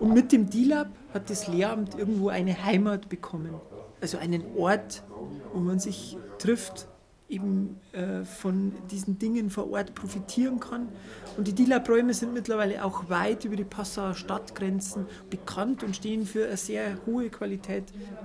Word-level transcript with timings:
Und 0.00 0.14
mit 0.14 0.32
dem 0.32 0.48
DILAB 0.48 0.88
hat 1.12 1.28
das 1.28 1.46
Lehramt 1.46 1.96
irgendwo 1.96 2.30
eine 2.30 2.64
Heimat 2.64 3.10
bekommen. 3.10 3.54
Also 4.00 4.16
einen 4.16 4.56
Ort, 4.56 5.04
wo 5.52 5.60
man 5.60 5.78
sich 5.78 6.16
trifft, 6.38 6.88
eben 7.28 7.78
äh, 7.92 8.24
von 8.24 8.72
diesen 8.90 9.18
Dingen 9.18 9.50
vor 9.50 9.70
Ort 9.70 9.94
profitieren 9.94 10.58
kann. 10.58 10.88
Und 11.36 11.46
die 11.46 11.54
DILAB-Räume 11.54 12.14
sind 12.14 12.32
mittlerweile 12.32 12.82
auch 12.82 13.10
weit 13.10 13.44
über 13.44 13.56
die 13.56 13.64
Passauer 13.64 14.14
Stadtgrenzen 14.14 15.06
bekannt 15.28 15.84
und 15.84 15.94
stehen 15.94 16.24
für 16.24 16.46
eine 16.46 16.56
sehr 16.56 16.96
hohe 17.04 17.28
Qualität 17.28 17.84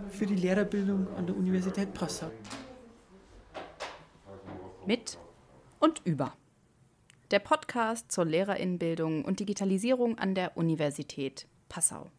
für 0.10 0.26
die 0.26 0.36
Lehrerbildung 0.36 1.08
an 1.18 1.28
der 1.28 1.36
Universität 1.36 1.94
Passau. 1.94 2.32
Mit 4.86 5.18
und 5.80 6.02
über. 6.06 6.34
Der 7.32 7.40
Podcast 7.40 8.14
zur 8.14 8.24
Lehrerinnenbildung 8.24 9.26
und 9.26 9.42
Digitalisierung 9.42 10.18
an 10.18 10.36
der 10.36 10.56
Universität 10.56 11.48
Passau. 11.70 12.10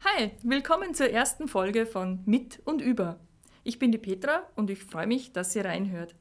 Hi, 0.00 0.30
willkommen 0.42 0.94
zur 0.94 1.10
ersten 1.10 1.46
Folge 1.48 1.86
von 1.86 2.22
Mit 2.24 2.60
und 2.64 2.80
Über. 2.80 3.20
Ich 3.64 3.78
bin 3.78 3.92
die 3.92 3.98
Petra 3.98 4.42
und 4.54 4.70
ich 4.70 4.82
freue 4.82 5.06
mich, 5.06 5.32
dass 5.32 5.54
ihr 5.56 5.64
reinhört. 5.64 6.14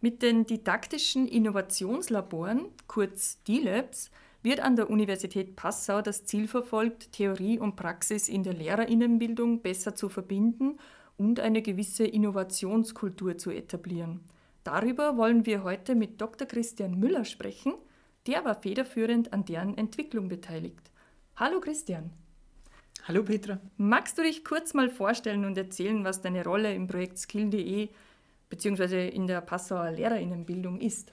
Mit 0.00 0.20
den 0.22 0.44
didaktischen 0.44 1.28
Innovationslaboren, 1.28 2.66
kurz 2.88 3.42
D-Labs, 3.44 4.10
wird 4.42 4.60
an 4.60 4.76
der 4.76 4.90
Universität 4.90 5.54
Passau 5.54 6.02
das 6.02 6.24
Ziel 6.24 6.48
verfolgt, 6.48 7.12
Theorie 7.12 7.58
und 7.58 7.76
Praxis 7.76 8.28
in 8.28 8.42
der 8.42 8.54
Lehrerinnenbildung 8.54 9.62
besser 9.62 9.94
zu 9.94 10.08
verbinden 10.08 10.78
und 11.16 11.40
eine 11.40 11.62
gewisse 11.62 12.04
Innovationskultur 12.04 13.38
zu 13.38 13.50
etablieren. 13.50 14.20
Darüber 14.64 15.16
wollen 15.16 15.46
wir 15.46 15.64
heute 15.64 15.94
mit 15.94 16.20
Dr. 16.20 16.46
Christian 16.46 16.98
Müller 16.98 17.24
sprechen. 17.24 17.74
Der 18.26 18.44
war 18.44 18.54
federführend 18.54 19.32
an 19.32 19.44
deren 19.44 19.76
Entwicklung 19.76 20.28
beteiligt. 20.28 20.90
Hallo 21.36 21.60
Christian. 21.60 22.10
Hallo 23.04 23.24
Petra. 23.24 23.58
Magst 23.78 24.16
du 24.16 24.22
dich 24.22 24.44
kurz 24.44 24.74
mal 24.74 24.88
vorstellen 24.88 25.44
und 25.44 25.58
erzählen, 25.58 26.04
was 26.04 26.20
deine 26.20 26.44
Rolle 26.44 26.72
im 26.72 26.86
Projekt 26.86 27.18
Skill.de 27.18 27.88
bzw. 28.48 29.08
in 29.08 29.26
der 29.26 29.40
Passauer 29.40 29.90
Lehrerinnenbildung 29.90 30.80
ist? 30.80 31.12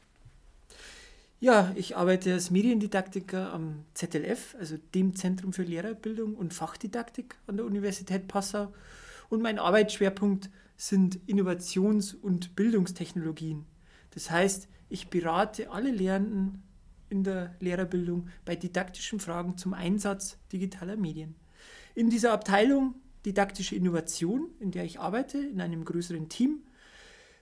Ja, 1.40 1.72
ich 1.76 1.96
arbeite 1.96 2.34
als 2.34 2.52
Mediendidaktiker 2.52 3.54
am 3.54 3.86
ZLF, 3.94 4.56
also 4.60 4.76
dem 4.94 5.16
Zentrum 5.16 5.54
für 5.54 5.64
Lehrerbildung 5.64 6.36
und 6.36 6.54
Fachdidaktik 6.54 7.36
an 7.48 7.58
der 7.58 7.66
Universität 7.66 8.28
Passau. 8.28 8.74
Und 9.30 9.42
mein 9.42 9.60
Arbeitsschwerpunkt 9.60 10.50
sind 10.76 11.20
Innovations- 11.28 12.14
und 12.14 12.56
Bildungstechnologien. 12.56 13.66
Das 14.12 14.32
heißt, 14.32 14.68
ich 14.90 15.10
berate 15.10 15.72
alle 15.72 15.92
Lehrenden 15.92 16.64
in 17.10 17.24
der 17.24 17.56
Lehrerbildung 17.60 18.28
bei 18.46 18.56
didaktischen 18.56 19.20
Fragen 19.20 19.58
zum 19.58 19.74
Einsatz 19.74 20.38
digitaler 20.52 20.96
Medien. 20.96 21.36
In 21.96 22.10
dieser 22.10 22.34
Abteilung 22.34 22.96
Didaktische 23.26 23.76
Innovation, 23.76 24.50
in 24.60 24.72
der 24.72 24.86
ich 24.86 25.00
arbeite, 25.00 25.40
in 25.40 25.60
einem 25.60 25.84
größeren 25.84 26.30
Team, 26.30 26.64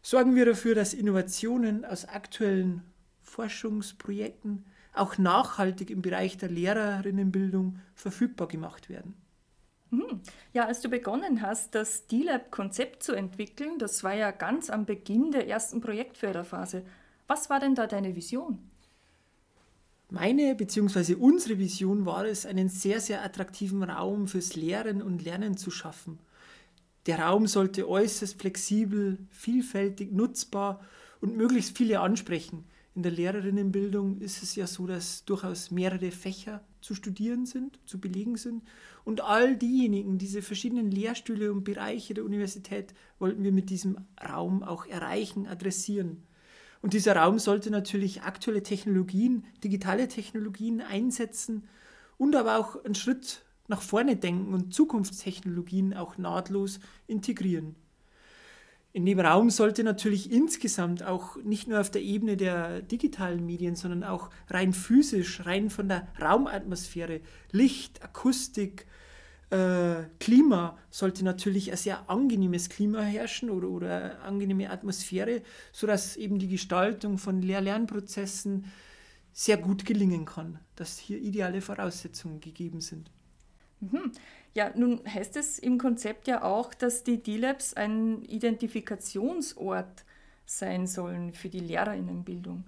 sorgen 0.02 0.36
wir 0.36 0.46
dafür, 0.46 0.74
dass 0.74 0.96
Innovationen 0.96 1.86
aus 1.86 2.06
aktuellen 2.06 2.82
Forschungsprojekten 3.22 4.66
auch 4.94 5.20
nachhaltig 5.20 5.92
im 5.92 6.02
Bereich 6.02 6.38
der 6.38 6.50
Lehrerinnenbildung 6.50 7.80
verfügbar 7.94 8.48
gemacht 8.48 8.90
werden. 8.90 9.14
Mhm. 9.90 10.22
Ja, 10.54 10.66
als 10.66 10.82
du 10.82 10.90
begonnen 10.90 11.42
hast, 11.42 11.76
das 11.76 12.08
D-Lab-Konzept 12.08 13.04
zu 13.04 13.14
entwickeln, 13.14 13.80
das 13.80 14.04
war 14.04 14.14
ja 14.14 14.32
ganz 14.32 14.70
am 14.70 14.86
Beginn 14.86 15.32
der 15.32 15.48
ersten 15.48 15.82
Projektförderphase. 15.82 16.84
Was 17.28 17.50
war 17.50 17.60
denn 17.60 17.76
da 17.76 17.88
deine 17.88 18.16
Vision? 18.16 18.60
Meine 20.10 20.56
bzw. 20.56 21.16
unsere 21.16 21.59
Vision 21.59 22.06
war 22.06 22.26
es, 22.26 22.46
einen 22.46 22.70
sehr, 22.70 23.02
sehr 23.02 23.24
attraktiven 23.24 23.84
Raum 23.84 24.28
fürs 24.28 24.56
Lehren 24.56 25.02
und 25.02 25.24
Lernen 25.24 25.58
zu 25.58 25.70
schaffen. 25.70 26.20
Der 27.08 27.20
Raum 27.20 27.47
sollte 27.47 27.88
äußerst 27.88 28.40
flexibel, 28.40 29.18
vielfältig, 29.30 30.12
nutzbar 30.12 30.81
und 31.20 31.36
möglichst 31.36 31.78
viele 31.78 32.00
ansprechen. 32.00 32.66
In 32.97 33.03
der 33.03 33.12
Lehrerinnenbildung 33.12 34.18
ist 34.22 34.41
es 34.41 34.56
ja 34.56 34.66
so, 34.66 34.88
dass 34.88 35.24
durchaus 35.24 35.69
mehrere 35.69 36.09
Fächer 36.09 36.63
zu 36.81 36.96
studieren 36.96 37.46
sind, 37.46 37.80
zu 37.85 38.00
belegen 38.00 38.38
sind. 38.38 38.63
Und 39.03 39.22
all 39.22 39.56
diejenigen, 39.56 40.18
diese 40.18 40.41
verschiedenen 40.41 40.90
Lehrstühle 40.90 41.53
und 41.53 41.63
Bereiche 41.63 42.16
der 42.16 42.25
Universität, 42.25 42.96
wollten 43.19 43.44
wir 43.44 43.52
mit 43.52 43.69
diesem 43.69 44.00
Raum 44.19 44.63
auch 44.63 44.88
erreichen, 44.88 45.46
adressieren. 45.46 46.24
Und 46.81 46.94
dieser 46.94 47.16
Raum 47.16 47.38
sollte 47.38 47.69
natürlich 47.69 48.24
aktuelle 48.24 48.63
Technologien, 48.63 49.46
digitale 49.64 50.08
Technologien 50.08 50.81
einsetzen 50.81 51.68
und 52.18 52.35
aber 52.35 52.58
auch 52.58 52.84
einen 52.84 52.96
Schritt 52.96 53.46
nach 53.68 53.84
vorne 53.84 54.16
denken 54.16 54.56
und 54.56 54.74
Zukunftstechnologien 54.74 55.94
auch 55.94 56.18
nahtlos 56.18 56.79
integrieren. 57.06 57.75
In 58.94 59.06
dem 59.06 59.20
Raum 59.20 59.50
sollte 59.50 59.84
natürlich 59.84 60.31
insgesamt 60.31 61.03
auch 61.03 61.38
nicht 61.44 61.68
nur 61.68 61.80
auf 61.80 61.92
der 61.92 62.02
Ebene 62.02 62.36
der 62.36 62.81
digitalen 62.81 63.46
Medien, 63.46 63.75
sondern 63.75 64.03
auch 64.03 64.30
rein 64.50 64.74
physisch, 64.74 65.46
rein 65.46 65.70
von 65.70 65.88
der 65.88 66.08
Raumatmosphäre, 66.20 67.22
Licht, 67.52 68.03
Akustik, 68.03 68.88
äh, 69.50 70.03
Klima 70.20 70.78
sollte 70.90 71.24
natürlich 71.24 71.72
ein 71.72 71.78
sehr 71.78 72.09
angenehmes 72.09 72.70
Klima 72.70 73.02
herrschen 73.02 73.50
oder, 73.50 73.70
oder 73.70 73.96
eine 73.96 74.20
angenehme 74.20 74.70
Atmosphäre, 74.70 75.42
sodass 75.72 76.18
eben 76.18 76.40
die 76.40 76.50
Gestaltung 76.50 77.18
von 77.18 77.42
Lehr-Lernprozessen 77.42 78.66
sehr 79.31 79.58
gut 79.58 79.86
gelingen 79.86 80.26
kann, 80.26 80.59
dass 80.76 80.97
hier 80.97 81.20
ideale 81.20 81.62
Voraussetzungen 81.62 82.40
gegeben 82.42 82.81
sind. 82.81 83.12
Mhm. 83.80 84.12
Ja, 84.54 84.72
nun 84.76 85.02
heißt 85.06 85.38
es 85.38 85.60
im 85.60 85.78
Konzept 85.78 86.28
ja 86.28 86.44
auch, 86.44 86.74
dass 86.74 87.04
die 87.04 87.22
D-Labs 87.22 87.74
ein 87.76 88.24
Identifikationsort 88.24 90.04
sein 90.46 90.88
sollen 90.88 91.34
für 91.34 91.50
die 91.50 91.60
Lehrerinnenbildung. 91.60 92.64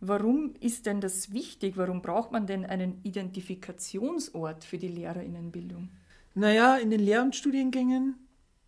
Warum 0.00 0.54
ist 0.60 0.86
denn 0.86 1.00
das 1.00 1.32
wichtig? 1.32 1.76
Warum 1.76 2.02
braucht 2.02 2.32
man 2.32 2.46
denn 2.46 2.64
einen 2.64 3.00
Identifikationsort 3.02 4.64
für 4.64 4.78
die 4.78 4.88
Lehrerinnenbildung? 4.88 5.88
Naja, 6.34 6.76
in 6.76 6.90
den 6.90 7.00
Lehramtsstudiengängen, 7.00 8.14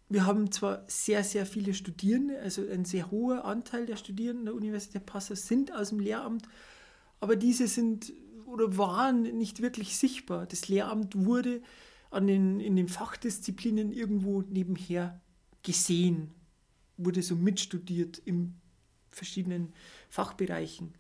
wir 0.09 0.27
haben 0.27 0.51
zwar 0.51 0.83
sehr, 0.89 1.23
sehr 1.23 1.47
viele 1.47 1.73
Studierende, 1.73 2.41
also 2.41 2.63
ein 2.69 2.85
sehr 2.85 3.11
hoher 3.13 3.45
Anteil 3.45 3.87
der 3.87 3.97
Studierenden 3.97 4.47
der 4.47 4.55
Universität 4.55 5.07
Passau 5.07 5.37
sind 5.37 5.73
aus 5.73 5.91
dem 5.91 6.01
Lehramt, 6.01 6.49
aber 7.21 7.37
diese 7.37 7.69
sind 7.69 8.13
oder 8.51 8.77
waren 8.77 9.23
nicht 9.23 9.63
wirklich 9.63 9.97
sichtbar. 9.97 10.47
Das 10.47 10.69
Lehramt 10.69 11.15
wurde 11.25 11.63
an 12.11 12.27
den, 12.27 12.61
in 12.61 12.77
den 12.77 12.89
Fachdisziplinen 12.89 13.93
irgendwo 13.93 14.43
nebenher 14.43 15.21
gesehen, 15.63 16.33
wurde 16.97 17.23
so 17.23 17.37
mitstudiert 17.37 18.19
in 18.19 18.55
verschiedenen 19.11 19.73
Fachbereichen. 20.09 20.95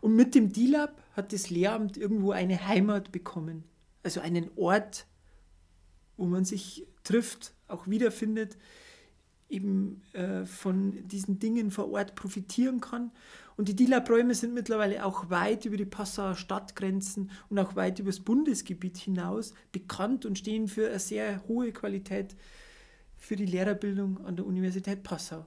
Und 0.00 0.14
mit 0.14 0.34
dem 0.34 0.52
DILAB 0.52 1.00
hat 1.12 1.32
das 1.32 1.50
Lehramt 1.50 1.96
irgendwo 1.96 2.32
eine 2.32 2.66
Heimat 2.66 3.12
bekommen, 3.12 3.64
also 4.02 4.20
einen 4.20 4.50
Ort, 4.56 5.06
wo 6.16 6.26
man 6.26 6.44
sich 6.44 6.86
trifft, 7.04 7.54
auch 7.68 7.86
wiederfindet, 7.86 8.56
eben 9.48 10.02
äh, 10.12 10.44
von 10.44 11.06
diesen 11.06 11.38
Dingen 11.38 11.70
vor 11.70 11.90
Ort 11.90 12.14
profitieren 12.14 12.80
kann. 12.80 13.12
Und 13.56 13.68
die 13.68 13.76
DILAB-Räume 13.76 14.34
sind 14.34 14.52
mittlerweile 14.52 15.04
auch 15.04 15.30
weit 15.30 15.64
über 15.64 15.76
die 15.76 15.86
Passauer 15.86 16.34
Stadtgrenzen 16.34 17.30
und 17.48 17.58
auch 17.58 17.74
weit 17.74 17.98
über 17.98 18.10
das 18.10 18.20
Bundesgebiet 18.20 18.98
hinaus 18.98 19.54
bekannt 19.72 20.26
und 20.26 20.38
stehen 20.38 20.68
für 20.68 20.88
eine 20.88 20.98
sehr 20.98 21.42
hohe 21.48 21.72
Qualität 21.72 22.36
für 23.16 23.36
die 23.36 23.46
Lehrerbildung 23.46 24.24
an 24.26 24.36
der 24.36 24.46
Universität 24.46 25.02
Passau. 25.02 25.46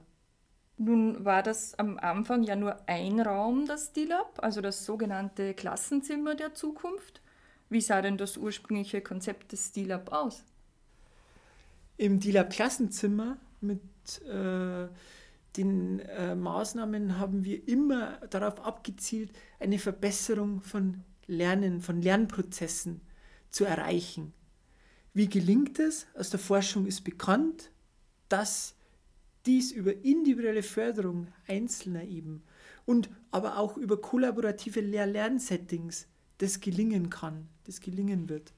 Nun 0.76 1.24
war 1.24 1.42
das 1.42 1.78
am 1.78 1.98
Anfang 1.98 2.42
ja 2.42 2.56
nur 2.56 2.88
ein 2.88 3.20
Raum, 3.20 3.66
das 3.66 3.92
DILAB, 3.92 4.42
also 4.42 4.60
das 4.60 4.84
sogenannte 4.84 5.54
Klassenzimmer 5.54 6.34
der 6.34 6.54
Zukunft. 6.54 7.20
Wie 7.68 7.80
sah 7.80 8.02
denn 8.02 8.16
das 8.16 8.36
ursprüngliche 8.36 9.02
Konzept 9.02 9.52
des 9.52 9.70
DILAB 9.72 10.10
aus? 10.10 10.44
im 12.00 12.18
DILAB-Klassenzimmer 12.18 13.36
mit 13.60 13.82
äh, 14.22 14.88
den 15.56 16.00
äh, 16.00 16.34
Maßnahmen 16.34 17.18
haben 17.18 17.44
wir 17.44 17.66
immer 17.68 18.18
darauf 18.30 18.60
abgezielt, 18.64 19.32
eine 19.58 19.78
Verbesserung 19.78 20.60
von 20.60 21.02
Lernen, 21.26 21.80
von 21.80 22.02
Lernprozessen 22.02 23.00
zu 23.50 23.64
erreichen. 23.64 24.32
Wie 25.12 25.28
gelingt 25.28 25.78
es? 25.78 26.06
Aus 26.14 26.30
der 26.30 26.38
Forschung 26.38 26.86
ist 26.86 27.02
bekannt, 27.02 27.72
dass 28.28 28.76
dies 29.46 29.72
über 29.72 30.04
individuelle 30.04 30.62
Förderung 30.62 31.28
Einzelner 31.48 32.04
eben 32.04 32.42
und 32.86 33.10
aber 33.30 33.58
auch 33.58 33.76
über 33.76 34.00
kollaborative 34.00 34.80
Lehr-Lernsettings 34.80 36.06
das 36.38 36.60
gelingen 36.60 37.10
kann, 37.10 37.48
das 37.64 37.80
gelingen 37.80 38.28
wird. 38.28 38.52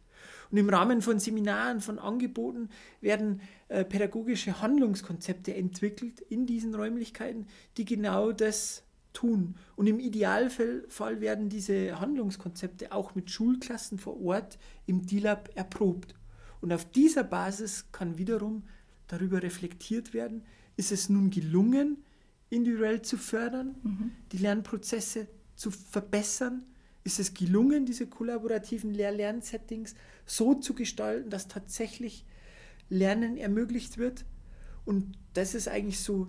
Und 0.52 0.58
im 0.58 0.69
Rahmen 0.69 1.00
von 1.00 1.19
Seminaren, 1.19 1.81
von 1.81 1.99
Angeboten 1.99 2.69
werden 3.00 3.40
äh, 3.69 3.84
pädagogische 3.84 4.60
Handlungskonzepte 4.60 5.54
entwickelt 5.54 6.20
in 6.20 6.44
diesen 6.44 6.75
Räumlichkeiten, 6.75 7.46
die 7.78 7.87
genau 7.87 8.32
das 8.32 8.84
tun. 9.14 9.54
Und 9.76 9.87
im 9.87 9.99
Idealfall 9.99 11.20
werden 11.20 11.49
diese 11.49 11.99
Handlungskonzepte 11.99 12.93
auch 12.93 13.14
mit 13.14 13.31
Schulklassen 13.31 13.99
vor 13.99 14.22
Ort 14.22 14.58
im 14.84 15.06
DILAB 15.06 15.50
erprobt. 15.54 16.14
Und 16.60 16.72
auf 16.72 16.84
dieser 16.84 17.25
Basis 17.25 17.87
kann 17.90 18.19
wiederum 18.19 18.64
darüber 19.08 19.43
reflektiert 19.43 20.12
werden, 20.12 20.44
ist 20.76 20.93
es 20.93 21.08
nun 21.08 21.31
gelungen, 21.31 22.04
individuell 22.50 23.00
zu 23.00 23.16
fördern, 23.16 23.75
mhm. 23.82 24.12
die 24.32 24.38
Lernprozesse 24.38 25.28
zu 25.56 25.70
verbessern? 25.70 26.64
Ist 27.04 27.19
es 27.19 27.34
gelungen, 27.34 27.84
diese 27.84 28.06
kollaborativen 28.06 28.94
Lehr-Lern-Settings 28.94 29.94
so 30.25 30.54
zu 30.54 30.75
gestalten, 30.75 31.31
dass 31.31 31.49
tatsächlich 31.49 32.25
Lernen 32.88 33.37
ermöglicht 33.37 33.99
wird? 33.99 34.25
Und 34.84 35.12
das 35.34 35.54
ist 35.54 35.69
eigentlich 35.69 36.00
so 36.00 36.28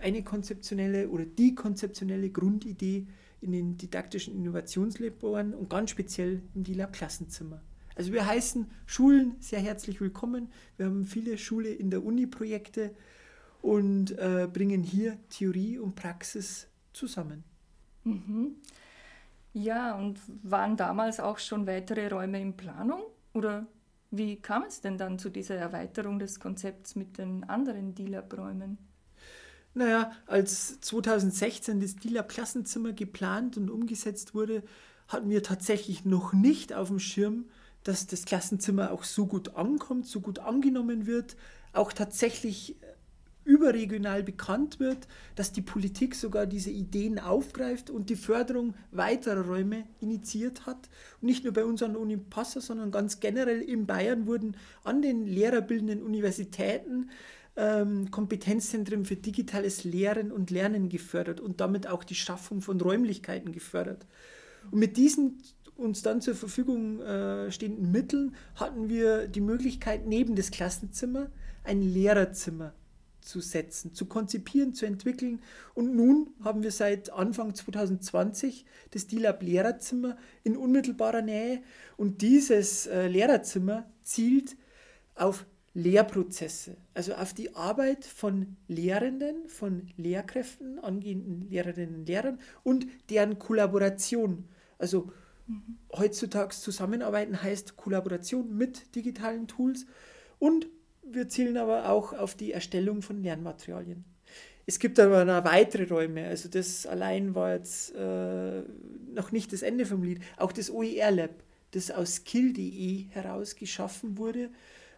eine 0.00 0.22
konzeptionelle 0.22 1.08
oder 1.08 1.24
die 1.24 1.54
konzeptionelle 1.54 2.30
Grundidee 2.30 3.06
in 3.40 3.52
den 3.52 3.76
didaktischen 3.76 4.34
Innovationslaboren 4.34 5.54
und 5.54 5.68
ganz 5.68 5.90
speziell 5.90 6.42
im 6.54 6.64
DILA-Klassenzimmer. 6.64 7.62
Also 7.94 8.12
wir 8.12 8.26
heißen 8.26 8.66
Schulen 8.86 9.36
sehr 9.38 9.60
herzlich 9.60 10.00
willkommen. 10.00 10.48
Wir 10.76 10.86
haben 10.86 11.04
viele 11.04 11.38
Schule 11.38 11.68
in 11.68 11.90
der 11.90 12.04
Uni-Projekte 12.04 12.94
und 13.62 14.18
äh, 14.18 14.48
bringen 14.52 14.82
hier 14.82 15.18
Theorie 15.30 15.78
und 15.78 15.94
Praxis 15.94 16.66
zusammen. 16.92 17.44
Mhm. 18.02 18.56
Ja, 19.54 19.96
und 19.96 20.18
waren 20.42 20.76
damals 20.76 21.20
auch 21.20 21.38
schon 21.38 21.66
weitere 21.66 22.08
Räume 22.08 22.40
in 22.40 22.56
Planung? 22.56 23.04
Oder 23.34 23.66
wie 24.10 24.36
kam 24.36 24.64
es 24.64 24.80
denn 24.80 24.98
dann 24.98 25.18
zu 25.18 25.30
dieser 25.30 25.54
Erweiterung 25.54 26.18
des 26.18 26.40
Konzepts 26.40 26.96
mit 26.96 27.18
den 27.18 27.44
anderen 27.44 27.94
DILAB-Räumen? 27.94 28.78
Naja, 29.74 30.10
als 30.26 30.80
2016 30.80 31.80
das 31.80 31.96
DILAB-Klassenzimmer 31.96 32.92
geplant 32.92 33.56
und 33.56 33.70
umgesetzt 33.70 34.34
wurde, 34.34 34.64
hatten 35.06 35.30
wir 35.30 35.42
tatsächlich 35.44 36.04
noch 36.04 36.32
nicht 36.32 36.72
auf 36.72 36.88
dem 36.88 36.98
Schirm, 36.98 37.46
dass 37.84 38.08
das 38.08 38.24
Klassenzimmer 38.24 38.90
auch 38.90 39.04
so 39.04 39.26
gut 39.26 39.54
ankommt, 39.54 40.06
so 40.06 40.20
gut 40.20 40.40
angenommen 40.40 41.06
wird, 41.06 41.36
auch 41.72 41.92
tatsächlich 41.92 42.76
überregional 43.44 44.22
bekannt 44.22 44.80
wird, 44.80 45.06
dass 45.34 45.52
die 45.52 45.62
Politik 45.62 46.14
sogar 46.14 46.46
diese 46.46 46.70
Ideen 46.70 47.18
aufgreift 47.18 47.90
und 47.90 48.10
die 48.10 48.16
Förderung 48.16 48.74
weiterer 48.90 49.46
Räume 49.46 49.84
initiiert 50.00 50.66
hat. 50.66 50.88
Und 51.20 51.26
nicht 51.26 51.44
nur 51.44 51.52
bei 51.52 51.64
uns 51.64 51.82
an 51.82 51.92
der 51.92 52.00
Uni 52.00 52.16
Passau, 52.16 52.60
sondern 52.60 52.90
ganz 52.90 53.20
generell 53.20 53.60
in 53.60 53.86
Bayern 53.86 54.26
wurden 54.26 54.56
an 54.82 55.02
den 55.02 55.26
lehrerbildenden 55.26 56.02
Universitäten 56.02 57.10
ähm, 57.56 58.10
Kompetenzzentren 58.10 59.04
für 59.04 59.16
digitales 59.16 59.84
Lehren 59.84 60.32
und 60.32 60.50
Lernen 60.50 60.88
gefördert 60.88 61.40
und 61.40 61.60
damit 61.60 61.86
auch 61.86 62.02
die 62.04 62.14
Schaffung 62.14 62.62
von 62.62 62.80
Räumlichkeiten 62.80 63.52
gefördert. 63.52 64.06
Und 64.70 64.78
mit 64.78 64.96
diesen 64.96 65.38
uns 65.76 66.02
dann 66.02 66.20
zur 66.20 66.34
Verfügung 66.34 67.00
äh, 67.00 67.50
stehenden 67.50 67.90
Mitteln 67.90 68.34
hatten 68.54 68.88
wir 68.88 69.26
die 69.26 69.40
Möglichkeit, 69.40 70.06
neben 70.06 70.36
das 70.36 70.50
Klassenzimmer 70.50 71.30
ein 71.64 71.82
Lehrerzimmer 71.82 72.74
zu 73.24 73.40
setzen, 73.40 73.94
zu 73.94 74.06
konzipieren, 74.06 74.74
zu 74.74 74.86
entwickeln. 74.86 75.40
Und 75.74 75.94
nun 75.94 76.30
haben 76.44 76.62
wir 76.62 76.70
seit 76.70 77.10
Anfang 77.10 77.54
2020 77.54 78.64
das 78.90 79.06
DILAB 79.06 79.42
Lehrerzimmer 79.42 80.16
in 80.42 80.56
unmittelbarer 80.56 81.22
Nähe. 81.22 81.62
Und 81.96 82.22
dieses 82.22 82.86
äh, 82.86 83.08
Lehrerzimmer 83.08 83.90
zielt 84.02 84.56
auf 85.14 85.46
Lehrprozesse, 85.74 86.76
also 86.94 87.14
auf 87.14 87.34
die 87.34 87.56
Arbeit 87.56 88.04
von 88.04 88.56
Lehrenden, 88.68 89.48
von 89.48 89.88
Lehrkräften, 89.96 90.78
angehenden 90.78 91.48
Lehrerinnen 91.50 91.96
und 91.96 92.06
Lehrern 92.06 92.38
und 92.62 92.86
deren 93.10 93.40
Kollaboration. 93.40 94.44
Also 94.78 95.10
mhm. 95.48 95.78
heutzutage 95.92 96.54
Zusammenarbeiten 96.54 97.42
heißt 97.42 97.76
Kollaboration 97.76 98.56
mit 98.56 98.94
digitalen 98.94 99.48
Tools 99.48 99.86
und 100.38 100.68
wir 101.10 101.28
zielen 101.28 101.56
aber 101.56 101.90
auch 101.90 102.12
auf 102.12 102.34
die 102.34 102.52
Erstellung 102.52 103.02
von 103.02 103.22
Lernmaterialien. 103.22 104.04
Es 104.66 104.78
gibt 104.78 104.98
aber 104.98 105.24
noch 105.24 105.44
weitere 105.44 105.84
Räume, 105.84 106.26
also 106.26 106.48
das 106.48 106.86
allein 106.86 107.34
war 107.34 107.54
jetzt 107.54 107.94
äh, 107.94 108.62
noch 109.14 109.30
nicht 109.30 109.52
das 109.52 109.62
Ende 109.62 109.84
vom 109.84 110.02
Lied. 110.02 110.20
Auch 110.38 110.52
das 110.52 110.70
OER 110.70 111.10
Lab, 111.10 111.30
das 111.72 111.90
aus 111.90 112.16
skill.de 112.16 113.08
heraus 113.10 113.56
geschaffen 113.56 114.16
wurde 114.16 114.50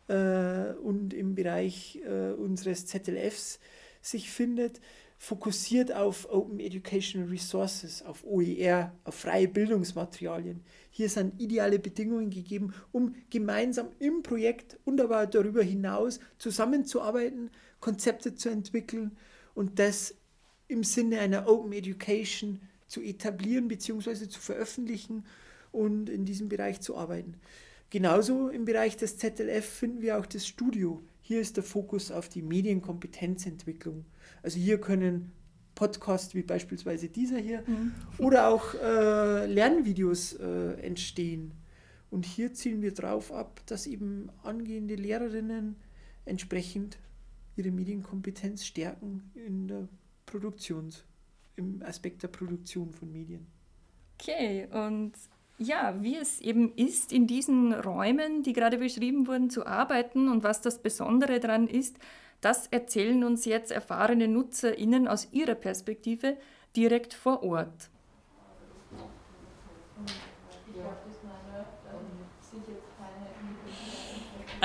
äh, 0.09 0.73
und 0.79 1.13
im 1.13 1.35
Bereich 1.35 2.01
äh, 2.05 2.33
unseres 2.33 2.87
ZLFs 2.87 3.59
sich 4.01 4.31
findet, 4.31 4.81
fokussiert 5.19 5.93
auf 5.93 6.29
Open 6.31 6.61
Educational 6.61 7.29
Resources, 7.29 8.03
auf 8.03 8.25
OER, 8.25 8.93
auf 9.05 9.15
freie 9.15 9.49
Bildungsmaterialien. 9.49 10.61
Hier 10.91 11.09
sind 11.09 11.41
ideale 11.41 11.79
Bedingungen 11.79 12.31
gegeben, 12.31 12.75
um 12.93 13.15
gemeinsam 13.31 13.89
im 13.99 14.23
Projekt 14.23 14.79
und 14.85 15.01
aber 15.01 15.27
darüber 15.27 15.63
hinaus 15.63 16.21
zusammenzuarbeiten, 16.39 17.51
Konzepte 17.81 18.35
zu 18.35 18.49
entwickeln 18.49 19.17
und 19.55 19.79
das 19.79 20.15
im 20.69 20.85
Sinne 20.85 21.21
einer 21.21 21.49
Open 21.49 21.73
Education 21.73 22.61
zu 22.87 23.01
etablieren 23.01 23.69
bzw. 23.69 24.29
zu 24.29 24.41
veröffentlichen 24.41 25.25
und 25.73 26.09
in 26.09 26.25
diesem 26.25 26.49
Bereich 26.49 26.81
zu 26.81 26.97
arbeiten. 26.97 27.35
Genauso 27.91 28.49
im 28.49 28.65
Bereich 28.65 28.97
des 28.97 29.17
ZLF 29.17 29.65
finden 29.65 30.03
wir 30.03 30.19
auch 30.19 30.27
das 30.27 30.47
Studio. 30.47 31.03
Hier 31.27 31.41
ist 31.41 31.57
der 31.57 31.65
Fokus 31.65 32.13
auf 32.13 32.29
die 32.29 32.41
Medienkompetenzentwicklung. 32.41 34.05
Also 34.45 34.61
hier 34.61 34.81
können 34.81 35.33
Podcasts 35.75 36.37
wie 36.37 36.45
beispielsweise 36.45 37.09
dieser 37.09 37.39
hier 37.39 37.65
mhm. 37.67 37.93
oder 38.19 38.47
auch 38.47 38.75
äh, 38.75 39.47
Lernvideos 39.47 40.35
äh, 40.35 40.75
entstehen. 40.75 41.51
Und 42.13 42.27
hier 42.27 42.55
zielen 42.55 42.81
wir 42.81 42.95
darauf 42.95 43.33
ab, 43.33 43.61
dass 43.67 43.89
eben 43.89 44.31
angehende 44.45 44.95
Lehrerinnen 44.95 45.75
entsprechend 46.27 46.97
ihre 47.57 47.73
Medienkompetenz 47.73 48.65
stärken 48.65 49.33
in 49.35 49.67
der 49.67 49.89
Produktion, 50.27 50.91
im 51.57 51.83
Aspekt 51.83 52.23
der 52.23 52.29
Produktion 52.29 52.93
von 52.93 53.11
Medien. 53.11 53.49
Okay, 54.21 54.69
und 54.71 55.15
ja, 55.59 55.95
wie 56.01 56.17
es 56.17 56.41
eben 56.41 56.75
ist, 56.77 57.13
in 57.13 57.27
diesen 57.27 57.73
Räumen, 57.73 58.43
die 58.43 58.53
gerade 58.53 58.79
beschrieben 58.79 59.27
wurden, 59.27 59.51
zu 59.51 59.67
arbeiten 59.67 60.29
und 60.29 60.43
was 60.43 60.61
das 60.61 60.79
Besondere 60.79 61.41
daran 61.41 61.67
ist, 61.67 61.97
das 62.41 62.67
erzählen 62.67 63.25
uns 63.25 63.45
jetzt 63.45 63.73
erfahrene 63.73 64.29
NutzerInnen 64.29 65.09
aus 65.09 65.29
ihrer 65.33 65.55
Perspektive 65.55 66.37
direkt 66.77 67.15
vor 67.15 67.43
Ort. 67.43 67.89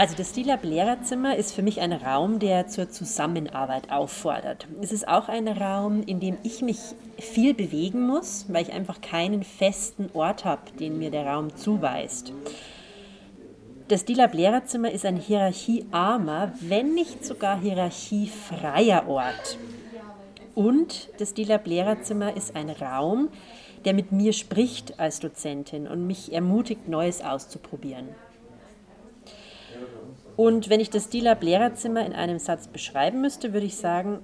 Also 0.02 0.16
das 0.16 0.32
DILAB 0.32 0.64
Lehrerzimmer 0.64 1.36
ist 1.36 1.54
für 1.54 1.62
mich 1.62 1.80
ein 1.80 1.94
Raum, 1.94 2.40
der 2.40 2.66
zur 2.66 2.90
Zusammenarbeit 2.90 3.92
auffordert. 3.92 4.66
Es 4.82 4.92
ist 4.92 5.08
auch 5.08 5.30
ein 5.30 5.48
Raum, 5.48 6.02
in 6.02 6.20
dem 6.20 6.40
ich 6.42 6.64
mich 6.64 6.80
viel 7.20 7.54
bewegen 7.54 8.08
muss, 8.08 8.46
weil 8.48 8.64
ich 8.64 8.74
einfach 8.74 9.00
keinen 9.02 9.44
festen 9.44 10.10
Ort 10.16 10.44
habe, 10.44 10.72
den 10.80 10.98
mir 10.98 11.12
der 11.12 11.28
Raum 11.28 11.56
zuweist. 11.56 12.34
Das 13.90 14.04
DILAB 14.04 14.34
Lehrerzimmer 14.34 14.90
ist 14.90 15.06
ein 15.06 15.18
hierarchiearmer, 15.18 16.52
wenn 16.62 16.96
nicht 16.96 17.24
sogar 17.24 17.62
hierarchiefreier 17.62 19.08
Ort. 19.08 19.60
Und 20.56 21.10
das 21.20 21.36
DILAB 21.36 21.68
Lehrerzimmer 21.68 22.36
ist 22.36 22.56
ein 22.56 22.72
Raum, 22.72 23.30
der 23.86 23.94
mit 23.94 24.12
mir 24.12 24.34
spricht 24.34 25.00
als 25.00 25.20
Dozentin 25.20 25.86
und 25.86 26.08
mich 26.08 26.34
ermutigt, 26.34 26.88
Neues 26.88 27.22
auszuprobieren. 27.22 28.08
Und 30.38 30.70
wenn 30.70 30.80
ich 30.80 30.90
das 30.90 31.10
DILAB 31.10 31.44
Lehrerzimmer 31.44 32.06
in 32.06 32.14
einem 32.14 32.40
Satz 32.40 32.68
beschreiben 32.68 33.22
müsste, 33.22 33.54
würde 33.54 33.66
ich 33.66 33.76
sagen, 33.76 34.20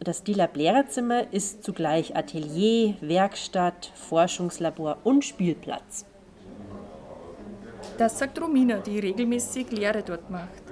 das 0.00 0.22
DILAB 0.22 0.56
Lehrerzimmer 0.56 1.32
ist 1.32 1.64
zugleich 1.64 2.16
Atelier, 2.16 2.94
Werkstatt, 3.00 3.92
Forschungslabor 3.94 4.98
und 5.04 5.24
Spielplatz. 5.24 6.04
Das 7.96 8.18
sagt 8.18 8.40
Romina, 8.40 8.78
die 8.78 9.00
regelmäßig 9.00 9.72
Lehre 9.72 10.02
dort 10.02 10.30
macht. 10.30 10.62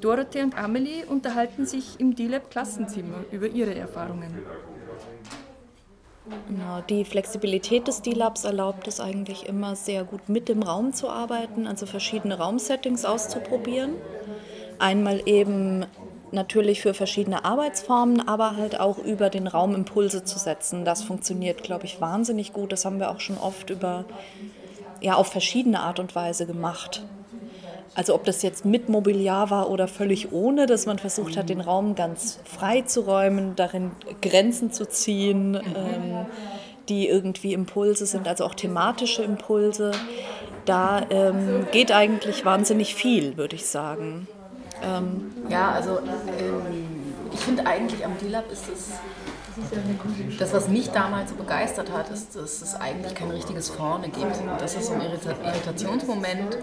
Dorothee 0.00 0.42
und 0.42 0.58
Amelie 0.58 1.06
unterhalten 1.06 1.64
sich 1.64 1.98
im 1.98 2.14
D-Lab-Klassenzimmer 2.14 3.24
über 3.30 3.46
ihre 3.46 3.74
Erfahrungen. 3.74 4.42
Genau, 6.48 6.80
die 6.88 7.04
Flexibilität 7.04 7.86
des 7.86 8.00
D-Labs 8.00 8.44
erlaubt 8.44 8.88
es 8.88 8.98
eigentlich 8.98 9.46
immer 9.46 9.76
sehr 9.76 10.04
gut 10.04 10.28
mit 10.28 10.48
dem 10.48 10.62
Raum 10.62 10.94
zu 10.94 11.10
arbeiten, 11.10 11.66
also 11.66 11.84
verschiedene 11.84 12.38
Raumsettings 12.38 13.04
auszuprobieren. 13.04 13.92
Einmal 14.78 15.22
eben 15.26 15.84
natürlich 16.32 16.80
für 16.80 16.94
verschiedene 16.94 17.44
Arbeitsformen, 17.44 18.26
aber 18.26 18.56
halt 18.56 18.80
auch 18.80 18.98
über 18.98 19.28
den 19.28 19.46
Raum 19.46 19.74
Impulse 19.74 20.24
zu 20.24 20.38
setzen. 20.38 20.84
Das 20.84 21.02
funktioniert, 21.02 21.62
glaube 21.62 21.84
ich, 21.84 22.00
wahnsinnig 22.00 22.52
gut. 22.52 22.72
Das 22.72 22.84
haben 22.84 22.98
wir 22.98 23.10
auch 23.10 23.20
schon 23.20 23.38
oft 23.38 23.70
über 23.70 24.04
ja, 25.00 25.14
auf 25.14 25.28
verschiedene 25.28 25.80
Art 25.80 26.00
und 26.00 26.14
Weise 26.14 26.46
gemacht. 26.46 27.04
Also 27.94 28.14
ob 28.14 28.24
das 28.24 28.42
jetzt 28.42 28.64
mit 28.64 28.88
Mobiliar 28.88 29.50
war 29.50 29.70
oder 29.70 29.86
völlig 29.88 30.32
ohne, 30.32 30.66
dass 30.66 30.86
man 30.86 30.98
versucht 30.98 31.36
hat, 31.36 31.48
den 31.48 31.60
Raum 31.60 31.94
ganz 31.94 32.40
frei 32.44 32.82
zu 32.82 33.02
räumen, 33.02 33.54
darin 33.56 33.92
Grenzen 34.20 34.72
zu 34.72 34.88
ziehen, 34.88 35.54
ähm, 35.54 36.26
die 36.88 37.08
irgendwie 37.08 37.52
Impulse 37.52 38.06
sind, 38.06 38.26
also 38.26 38.44
auch 38.44 38.54
thematische 38.54 39.22
Impulse. 39.22 39.92
Da 40.64 41.06
ähm, 41.10 41.66
geht 41.72 41.92
eigentlich 41.92 42.44
wahnsinnig 42.44 42.94
viel, 42.94 43.36
würde 43.36 43.56
ich 43.56 43.66
sagen. 43.66 44.26
Ähm, 44.82 45.32
ja, 45.48 45.70
also 45.72 45.98
ähm, 46.00 47.14
ich 47.32 47.40
finde 47.40 47.66
eigentlich 47.66 48.04
am 48.04 48.18
D-Lab 48.18 48.50
ist 48.50 48.64
es 48.72 48.90
das, 50.38 50.52
was 50.52 50.68
mich 50.68 50.90
damals 50.90 51.30
so 51.30 51.36
begeistert 51.36 51.92
hat, 51.92 52.10
ist, 52.10 52.36
dass 52.36 52.62
es 52.62 52.74
eigentlich 52.74 53.14
kein 53.14 53.30
richtiges 53.30 53.70
Vorne 53.70 54.08
gibt. 54.08 54.32
Das 54.58 54.74
ist 54.74 54.86
so 54.86 54.94
ein 54.94 55.00
Irritationsmoment, 55.00 56.58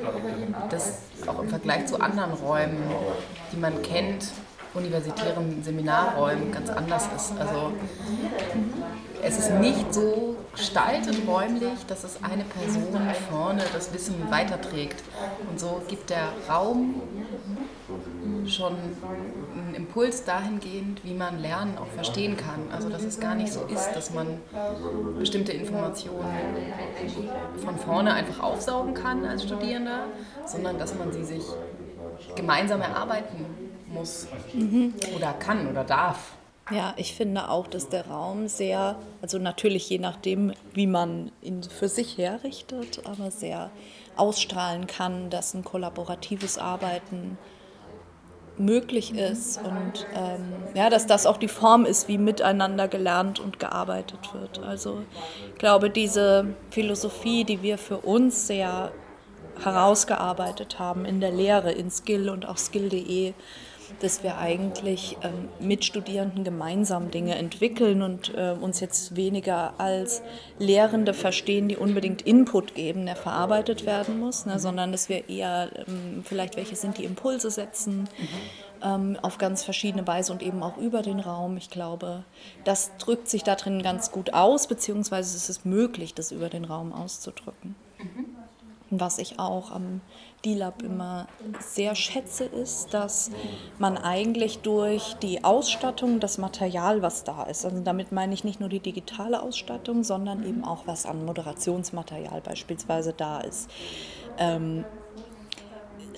das 0.70 1.00
auch 1.28 1.40
im 1.40 1.50
Vergleich 1.50 1.86
zu 1.88 2.00
anderen 2.00 2.34
Räumen, 2.34 2.84
die 3.52 3.58
man 3.58 3.82
kennt, 3.82 4.28
universitären 4.74 5.62
Seminarräumen 5.64 6.52
ganz 6.52 6.70
anders 6.70 7.08
ist. 7.16 7.34
Also 7.38 7.74
es 9.22 9.38
ist 9.38 9.52
nicht 9.52 9.94
so 9.94 10.38
gestaltet 10.54 11.18
räumlich, 11.28 11.86
dass 11.88 12.04
es 12.04 12.24
eine 12.24 12.44
Person 12.44 13.00
vorne 13.30 13.64
das 13.74 13.94
Wissen 13.94 14.16
weiterträgt. 14.30 15.04
Und 15.50 15.60
so 15.60 15.82
gibt 15.88 16.10
der 16.10 16.30
Raum 16.50 17.02
schon 18.51 18.74
einen 18.74 19.75
Impuls 19.75 20.24
dahingehend, 20.24 21.03
wie 21.03 21.13
man 21.13 21.39
Lernen 21.39 21.77
auch 21.77 21.88
verstehen 21.88 22.38
kann. 22.38 22.72
Also 22.72 22.89
dass 22.89 23.03
es 23.03 23.20
gar 23.20 23.36
nicht 23.36 23.51
so 23.51 23.63
ist, 23.65 23.91
dass 23.93 24.13
man 24.13 24.39
bestimmte 25.17 25.51
Informationen 25.51 26.36
von 27.58 27.77
vorne 27.77 28.13
einfach 28.13 28.41
aufsaugen 28.41 28.93
kann 28.93 29.25
als 29.25 29.43
Studierender, 29.43 30.05
sondern 30.46 30.77
dass 30.77 30.96
man 30.96 31.12
sie 31.12 31.24
sich 31.24 31.43
gemeinsam 32.36 32.81
erarbeiten 32.81 33.46
muss 33.88 34.27
mhm. 34.53 34.93
oder 35.15 35.34
kann 35.34 35.67
oder 35.67 35.84
darf. 35.84 36.34
Ja, 36.70 36.93
ich 36.96 37.15
finde 37.15 37.50
auch, 37.50 37.67
dass 37.67 37.89
der 37.89 38.08
Raum 38.08 38.48
sehr, 38.48 38.96
also 39.22 39.39
natürlich 39.39 39.89
je 39.89 39.98
nachdem, 39.98 40.53
wie 40.74 40.88
man 40.88 41.31
ihn 41.41 41.63
für 41.63 41.89
sich 41.89 42.17
herrichtet, 42.17 43.01
aber 43.05 43.29
sehr 43.29 43.72
ausstrahlen 44.15 44.88
kann, 44.88 45.29
dass 45.29 45.53
ein 45.53 45.65
kollaboratives 45.65 46.58
Arbeiten 46.58 47.38
möglich 48.58 49.15
ist 49.15 49.58
und 49.58 50.05
ähm, 50.15 50.53
ja, 50.74 50.89
dass 50.89 51.08
das 51.08 51.25
auch 51.25 51.38
die 51.38 51.48
Form 51.48 51.86
ist, 51.86 52.08
wie 52.08 52.17
miteinander 52.17 52.88
gelernt 52.88 53.39
und 53.39 53.60
gearbeitet 53.60 54.34
wird. 54.34 54.60
Also 54.60 55.01
ich 55.51 55.58
glaube, 55.58 55.89
diese 55.89 56.53
Philosophie, 56.70 57.43
die 57.43 57.62
wir 57.62 57.77
für 57.77 57.98
uns 57.98 58.48
sehr 58.48 58.91
herausgearbeitet 59.63 60.79
haben 60.79 61.05
in 61.05 61.20
der 61.22 61.31
Lehre, 61.31 61.72
in 61.72 61.89
Skill 61.89 62.29
und 62.29 62.48
auch 62.48 62.58
skill.de, 62.58 63.34
dass 64.00 64.24
wir 64.24 64.38
eigentlich 64.38 65.18
ähm, 65.22 65.50
mit 65.60 65.86
Studierenden 65.86 66.44
gemeinsam 66.44 67.12
Dinge 67.12 67.36
entwickeln 67.36 68.02
und 68.02 68.34
äh, 68.36 68.56
uns 68.60 68.80
jetzt 68.80 69.16
weniger 69.16 69.74
als 69.80 70.22
Lehrende 70.60 71.14
verstehen, 71.14 71.68
die 71.68 71.78
unbedingt 71.78 72.22
Input 72.22 72.76
geben, 72.76 73.06
der 73.06 73.16
verarbeitet 73.16 73.86
werden 73.86 74.20
muss, 74.20 74.46
ne, 74.46 74.60
sondern 74.60 74.92
dass 74.92 75.10
wir 75.10 75.30
eher 75.30 75.70
ähm, 75.88 76.24
vielleicht 76.24 76.58
welche 76.58 76.76
sind, 76.76 76.98
die 76.98 77.06
Impulse 77.06 77.52
setzen. 77.52 78.08
Ähm, 78.84 79.16
auf 79.22 79.38
ganz 79.38 79.64
verschiedene 79.64 80.08
Weise 80.08 80.34
und 80.34 80.42
eben 80.42 80.64
auch 80.64 80.78
über 80.78 81.04
den 81.04 81.20
Raum. 81.20 81.56
Ich 81.56 81.70
glaube, 81.70 82.24
das 82.64 82.98
drückt 82.98 83.30
sich 83.30 83.44
da 83.44 83.54
drin 83.54 83.84
ganz 83.84 84.12
gut 84.12 84.34
aus, 84.34 84.66
beziehungsweise 84.66 85.38
es 85.38 85.50
ist 85.50 85.68
möglich, 85.68 86.16
das 86.16 86.32
über 86.32 86.50
den 86.50 86.66
Raum 86.66 86.92
auszudrücken. 86.92 87.76
Mhm. 88.00 88.26
Was 88.90 89.20
ich 89.20 89.38
auch 89.38 89.70
am 89.70 90.02
D-Lab 90.46 90.82
immer 90.82 91.28
sehr 91.60 91.96
schätze, 91.96 92.46
ist, 92.46 92.94
dass 92.94 93.32
man 93.78 93.98
eigentlich 93.98 94.60
durch 94.60 95.16
die 95.22 95.44
Ausstattung, 95.44 96.20
das 96.20 96.38
Material, 96.38 97.02
was 97.02 97.24
da 97.24 97.44
ist, 97.44 97.66
also 97.66 97.80
damit 97.82 98.12
meine 98.12 98.34
ich 98.34 98.44
nicht 98.44 98.60
nur 98.60 98.70
die 98.70 98.80
digitale 98.80 99.42
Ausstattung, 99.42 100.04
sondern 100.04 100.46
eben 100.46 100.64
auch 100.64 100.88
was 100.88 101.06
an 101.06 101.26
Moderationsmaterial 101.26 102.42
beispielsweise 102.42 103.14
da 103.14 103.42
ist, 103.42 103.70
ähm, 104.38 104.86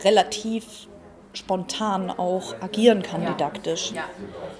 relativ 0.03 0.87
spontan 1.33 2.09
auch 2.09 2.55
agieren 2.61 3.01
kann 3.01 3.25
didaktisch. 3.25 3.93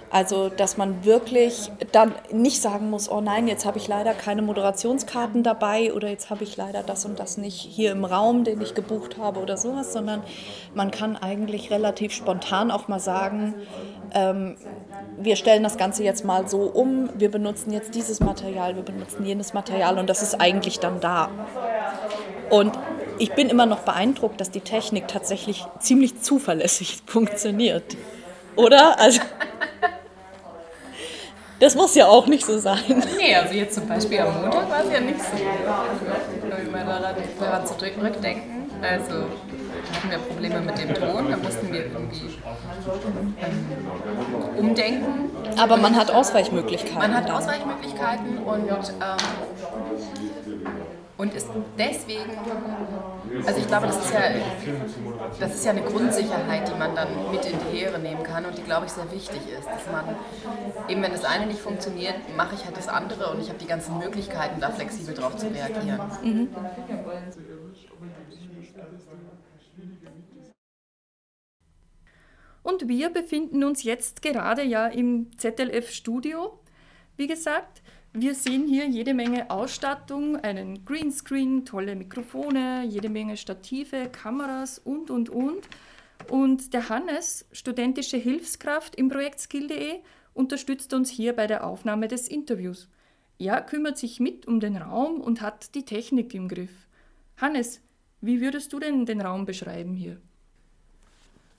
Also, 0.10 0.50
dass 0.50 0.78
man 0.78 1.06
wirklich 1.06 1.72
dann 1.92 2.14
nicht 2.32 2.62
sagen 2.62 2.90
muss, 2.90 3.10
oh 3.10 3.22
nein, 3.22 3.48
jetzt 3.48 3.66
habe 3.66 3.78
ich 3.78 3.88
leider 3.88 4.14
keine 4.14 4.42
Moderationskarten 4.42 5.42
dabei 5.44 5.92
oder 5.94 6.10
jetzt 6.10 6.30
habe 6.30 6.44
ich 6.44 6.56
leider 6.58 6.84
das 6.84 7.06
und 7.06 7.20
das 7.20 7.38
nicht 7.38 7.56
hier 7.56 7.92
im 7.92 8.06
Raum, 8.06 8.44
den 8.44 8.62
ich 8.62 8.76
gebucht 8.76 9.18
habe 9.18 9.40
oder 9.40 9.58
sowas, 9.58 9.94
sondern 9.94 10.22
man 10.76 10.92
kann 10.92 11.16
eigentlich 11.16 11.72
relativ 11.72 12.12
spontan 12.12 12.70
auch 12.70 12.88
mal 12.88 13.00
sagen, 13.00 13.56
ähm, 14.14 14.56
wir 15.18 15.36
stellen 15.36 15.64
das 15.64 15.78
Ganze 15.78 16.04
jetzt 16.04 16.26
mal 16.26 16.48
so 16.48 16.62
um, 16.62 17.10
wir 17.16 17.32
benutzen 17.32 17.72
jetzt 17.72 17.96
dieses 17.96 18.20
Material, 18.20 18.76
wir 18.76 18.84
benutzen 18.84 19.26
jenes 19.26 19.54
Material 19.54 19.98
und 19.98 20.10
das 20.10 20.22
ist 20.22 20.40
eigentlich 20.40 20.80
dann 20.80 21.00
da. 21.00 21.30
Und 22.50 22.78
ich 23.20 23.34
bin 23.34 23.50
immer 23.50 23.66
noch 23.66 23.80
beeindruckt, 23.80 24.40
dass 24.40 24.52
die 24.52 24.62
Technik 24.62 25.08
tatsächlich 25.08 25.66
ziemlich 25.80 26.22
zuverlässig 26.22 27.00
funktioniert. 27.06 27.98
Oder? 28.56 29.00
Also, 29.00 29.22
das 31.60 31.76
muss 31.76 31.96
ja 31.96 32.08
auch 32.08 32.28
nicht 32.28 32.46
so 32.46 32.58
sein. 32.60 33.04
Nee, 33.18 33.36
also 33.36 33.54
jetzt 33.54 33.76
zum 33.76 33.88
Beispiel 33.88 34.20
am 34.20 34.42
Montag 34.42 34.70
war 34.70 34.84
es 34.84 34.92
ja 34.92 35.00
nicht 35.00 35.20
so. 35.20 35.38
Wenn 36.72 36.72
wir 36.72 37.16
daran 37.40 37.66
zurückdenken, 37.66 38.70
also 38.82 39.26
hatten 39.94 40.10
wir 40.10 40.18
Probleme 40.18 40.62
mit 40.62 40.78
dem 40.78 40.94
Ton, 40.94 41.32
da 41.32 41.38
mussten 41.38 41.72
wir 41.72 41.86
irgendwie 41.86 42.38
ähm, 43.42 44.58
umdenken. 44.58 45.32
Aber 45.58 45.78
man 45.78 45.96
hat 45.96 46.12
Ausweichmöglichkeiten. 46.12 46.98
Man 46.98 47.14
hat 47.16 47.30
Ausweichmöglichkeiten 47.30 48.38
und 48.40 48.70
ähm, 48.70 50.23
und 51.18 51.34
ist 51.34 51.48
deswegen, 51.78 52.32
also 53.46 53.60
ich 53.60 53.68
glaube, 53.68 53.88
das 53.88 53.98
ist, 54.04 54.14
ja, 54.14 54.22
das 55.40 55.56
ist 55.56 55.66
ja 55.66 55.72
eine 55.72 55.84
Grundsicherheit, 55.84 56.68
die 56.68 56.78
man 56.78 56.96
dann 56.96 57.32
mit 57.32 57.46
in 57.46 57.58
die 57.60 57.78
Lehre 57.78 58.00
nehmen 58.00 58.24
kann 58.24 58.46
und 58.46 58.58
die, 58.58 58.64
glaube 58.64 58.88
ich, 58.88 58.92
sehr 58.92 59.12
wichtig 59.12 59.42
ist, 59.58 59.68
dass 59.68 59.92
man 59.92 60.16
eben, 60.88 61.02
wenn 61.04 61.12
das 61.12 61.24
eine 61.24 61.46
nicht 61.46 61.60
funktioniert, 61.60 62.16
mache 62.36 62.56
ich 62.56 62.66
halt 62.66 62.78
das 62.78 62.88
andere 62.88 63.32
und 63.32 63.42
ich 63.42 63.50
habe 63.50 63.60
die 63.60 63.68
ganzen 63.68 64.00
Möglichkeiten, 64.00 64.60
da 64.60 64.72
flexibel 64.72 65.14
drauf 65.14 65.36
zu 65.38 65.48
reagieren. 65.48 66.00
Mhm. 66.24 66.50
Und 72.64 72.88
wir 72.88 73.10
befinden 73.10 73.64
uns 73.64 73.84
jetzt 73.84 74.22
gerade 74.22 74.64
ja 74.64 74.88
im 74.88 75.38
ZLF-Studio. 75.38 76.60
Wie 77.18 77.28
gesagt, 77.28 77.84
wir 78.14 78.36
sehen 78.36 78.68
hier 78.68 78.88
jede 78.88 79.14
Menge 79.14 79.50
Ausstattung, 79.50 80.38
einen 80.38 80.86
Greenscreen, 80.86 81.66
tolle 81.66 81.96
Mikrofone, 81.96 82.86
jede 82.86 83.10
Menge 83.10 83.38
Stative, 83.38 84.10
Kameras 84.12 84.78
und, 84.78 85.10
und, 85.10 85.30
und. 85.30 85.68
Und 86.30 86.74
der 86.74 86.90
Hannes, 86.90 87.46
studentische 87.52 88.18
Hilfskraft 88.18 88.96
im 88.96 89.10
Projekt 89.10 89.40
Skill.de, 89.40 90.00
unterstützt 90.34 90.94
uns 90.94 91.10
hier 91.10 91.34
bei 91.34 91.48
der 91.48 91.66
Aufnahme 91.66 92.08
des 92.08 92.28
Interviews. 92.28 92.88
Er 93.40 93.62
kümmert 93.62 93.98
sich 93.98 94.20
mit 94.20 94.48
um 94.48 94.60
den 94.60 94.78
Raum 94.78 95.20
und 95.20 95.42
hat 95.42 95.74
die 95.76 95.84
Technik 95.84 96.34
im 96.34 96.48
Griff. 96.48 96.88
Hannes, 97.38 97.82
wie 98.22 98.42
würdest 98.42 98.72
du 98.74 98.80
denn 98.80 99.06
den 99.06 99.22
Raum 99.22 99.46
beschreiben 99.46 99.96
hier? 99.96 100.22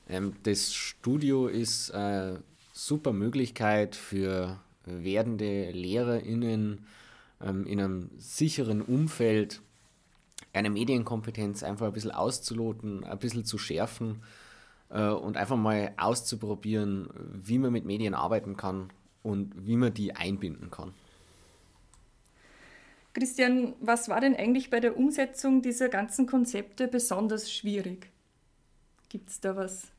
Ähm, 0.08 0.34
das 0.44 0.72
Studio 0.72 1.48
ist 1.48 1.90
eine 1.90 2.42
super 2.72 3.12
Möglichkeit 3.12 3.96
für 3.96 4.60
werdende 4.84 5.70
LehrerInnen 5.70 6.86
ähm, 7.42 7.66
in 7.66 7.80
einem 7.80 8.10
sicheren 8.16 8.82
Umfeld 8.82 9.60
eine 10.52 10.70
Medienkompetenz 10.70 11.62
einfach 11.62 11.86
ein 11.86 11.92
bisschen 11.92 12.12
auszuloten, 12.12 13.04
ein 13.04 13.18
bisschen 13.18 13.44
zu 13.44 13.58
schärfen 13.58 14.22
äh, 14.90 15.08
und 15.08 15.36
einfach 15.36 15.56
mal 15.56 15.92
auszuprobieren, 15.96 17.08
wie 17.32 17.58
man 17.58 17.72
mit 17.72 17.84
Medien 17.84 18.14
arbeiten 18.14 18.56
kann 18.56 18.90
und 19.22 19.66
wie 19.66 19.76
man 19.76 19.92
die 19.92 20.14
einbinden 20.14 20.70
kann. 20.70 20.94
Christian, 23.14 23.74
was 23.80 24.08
war 24.08 24.20
denn 24.20 24.34
eigentlich 24.34 24.70
bei 24.70 24.80
der 24.80 24.96
Umsetzung 24.96 25.62
dieser 25.62 25.88
ganzen 25.88 26.26
Konzepte 26.26 26.88
besonders 26.88 27.52
schwierig? 27.52 28.10
Gibt 29.08 29.30
es 29.30 29.40
da 29.40 29.54
was? 29.54 29.93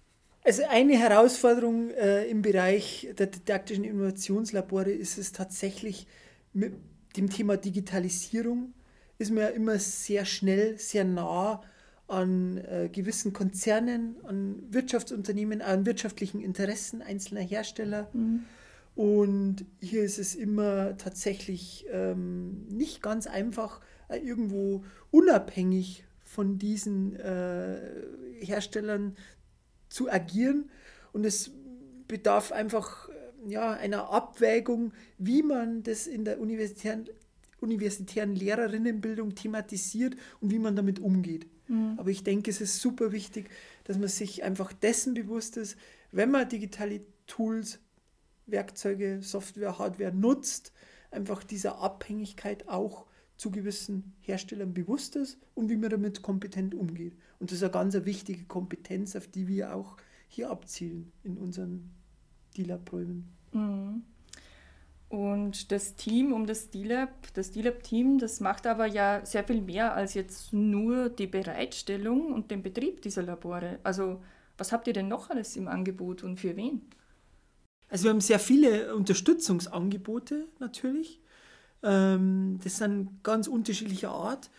Also 0.46 0.62
eine 0.70 0.98
Herausforderung 0.98 1.90
äh, 1.90 2.26
im 2.26 2.44
Bereich 2.44 3.10
der 3.18 3.28
didaktischen 3.28 3.84
Innovationslabore 3.84 4.92
ist 4.92 5.18
es 5.18 5.32
tatsächlich 5.32 6.06
mit 6.54 6.74
dem 7.18 7.30
Thema 7.32 7.58
Digitalisierung 7.58 8.74
ist 9.18 9.32
man 9.32 9.44
ja 9.44 9.48
immer 9.50 9.80
sehr 9.80 10.26
schnell, 10.26 10.78
sehr 10.78 11.06
nah 11.06 11.62
an 12.08 12.58
äh, 12.58 12.90
gewissen 12.92 13.34
Konzernen, 13.34 14.18
an 14.24 14.62
Wirtschaftsunternehmen, 14.70 15.62
an 15.62 15.86
wirtschaftlichen 15.86 16.42
Interessen 16.42 17.02
einzelner 17.02 17.42
Hersteller. 17.42 18.10
Mhm. 18.14 18.44
Und 18.96 19.66
hier 19.82 20.04
ist 20.04 20.20
es 20.20 20.36
immer 20.36 20.98
tatsächlich 20.98 21.86
ähm, 21.92 22.68
nicht 22.70 23.02
ganz 23.02 23.26
einfach, 23.28 23.82
äh, 24.10 24.18
irgendwo 24.18 24.84
unabhängig 25.12 26.06
von 26.24 26.58
diesen 26.58 27.16
äh, 27.16 27.78
Herstellern 28.40 29.16
zu 29.96 30.12
agieren. 30.12 30.70
Und 31.14 31.26
es 31.26 31.52
bedarf 32.08 32.52
einfach 32.52 33.10
ja, 33.48 33.72
einer 33.72 34.10
Abwägung, 34.12 34.92
wie 35.18 35.42
man 35.42 35.84
das 35.84 36.06
in 36.06 36.26
der 36.26 36.40
universitären, 36.40 37.06
universitären 37.62 38.36
Lehrerinnenbildung 38.36 39.36
thematisiert 39.36 40.16
und 40.42 40.52
wie 40.52 40.60
man 40.60 40.76
damit 40.76 41.00
umgeht. 41.00 41.48
Mhm. 41.68 41.94
Aber 41.98 42.10
ich 42.10 42.24
denke, 42.24 42.52
es 42.52 42.60
ist 42.60 42.82
super 42.82 43.14
wichtig, 43.14 43.50
dass 43.86 43.98
man 43.98 44.10
sich 44.10 44.44
einfach 44.44 44.74
dessen 44.74 45.14
bewusst 45.14 45.56
ist, 45.58 45.78
wenn 46.12 46.30
man 46.30 46.50
digitale 46.50 47.02
Tools, 47.28 47.80
Werkzeuge, 48.48 49.22
Software, 49.22 49.80
Hardware 49.80 50.14
nutzt, 50.14 50.74
einfach 51.10 51.44
dieser 51.44 51.80
Abhängigkeit 51.80 52.68
auch 52.68 53.06
zu 53.38 53.52
gewissen 53.52 54.14
Herstellern 54.22 54.74
bewusst 54.74 55.16
ist 55.16 55.38
und 55.54 55.70
wie 55.70 55.78
man 55.78 55.90
damit 55.90 56.22
kompetent 56.22 56.74
umgeht. 56.74 57.16
Und 57.40 57.52
das 57.52 57.58
ist 57.58 57.64
eine 57.64 57.72
ganz 57.72 57.94
wichtige 58.06 58.46
Kompetenz, 58.46 59.16
auf 59.16 59.28
die 59.28 59.48
wir 59.48 59.76
auch 59.76 59.98
hier 60.28 60.50
abzielen 60.50 61.12
in 61.24 61.38
unseren 61.38 61.92
DLAB-Räumen. 62.58 63.30
Mhm. 63.52 64.04
Und 65.10 65.72
das 65.72 65.96
Team 65.96 66.34
um 66.34 66.46
das 66.48 66.72
DLAB, 66.72 67.34
das 67.34 67.52
DLAB-Team, 67.52 68.18
das 68.18 68.40
macht 68.40 68.66
aber 68.66 68.86
ja 68.86 69.26
sehr 69.26 69.44
viel 69.44 69.62
mehr 69.62 69.94
als 69.94 70.14
jetzt 70.14 70.52
nur 70.52 71.10
die 71.10 71.28
Bereitstellung 71.28 72.34
und 72.34 72.52
den 72.52 72.64
Betrieb 72.64 73.02
dieser 73.02 73.22
Labore. 73.22 73.80
Also 73.84 74.22
was 74.58 74.72
habt 74.72 74.88
ihr 74.88 74.94
denn 74.94 75.08
noch 75.08 75.30
alles 75.30 75.56
im 75.58 75.68
Angebot 75.68 76.24
und 76.24 76.40
für 76.40 76.56
wen? 76.56 76.82
Also 77.88 78.06
wir 78.06 78.12
haben 78.12 78.22
sehr 78.22 78.40
viele 78.40 78.96
Unterstützungsangebote 78.96 80.48
natürlich. 80.60 81.22
Ähm, 81.86 82.60
das 82.64 82.78
sind 82.78 83.24
ganz 83.24 83.48
unterschiedlicher 83.48 84.12
Art. 84.12 84.50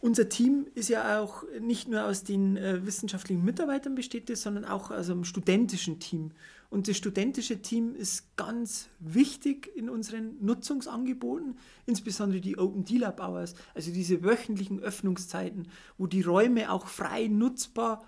Unser 0.00 0.28
Team 0.28 0.66
ist 0.74 0.88
ja 0.88 1.20
auch 1.20 1.44
nicht 1.60 1.88
nur 1.88 2.04
aus 2.04 2.24
den 2.24 2.56
äh, 2.56 2.84
wissenschaftlichen 2.84 3.44
Mitarbeitern 3.44 3.94
besteht, 3.94 4.36
sondern 4.36 4.64
auch 4.64 4.90
aus 4.90 5.08
einem 5.08 5.24
studentischen 5.24 5.98
Team. 5.98 6.32
Und 6.68 6.88
das 6.88 6.96
studentische 6.96 7.62
Team 7.62 7.94
ist 7.94 8.36
ganz 8.36 8.88
wichtig 8.98 9.70
in 9.76 9.88
unseren 9.88 10.44
Nutzungsangeboten, 10.44 11.56
insbesondere 11.86 12.40
die 12.40 12.58
Open 12.58 12.84
D-Lab 12.84 13.20
Hours, 13.20 13.54
also 13.74 13.92
diese 13.92 14.24
wöchentlichen 14.24 14.80
Öffnungszeiten, 14.80 15.68
wo 15.98 16.06
die 16.06 16.22
Räume 16.22 16.70
auch 16.70 16.86
frei 16.86 17.28
nutzbar 17.28 18.04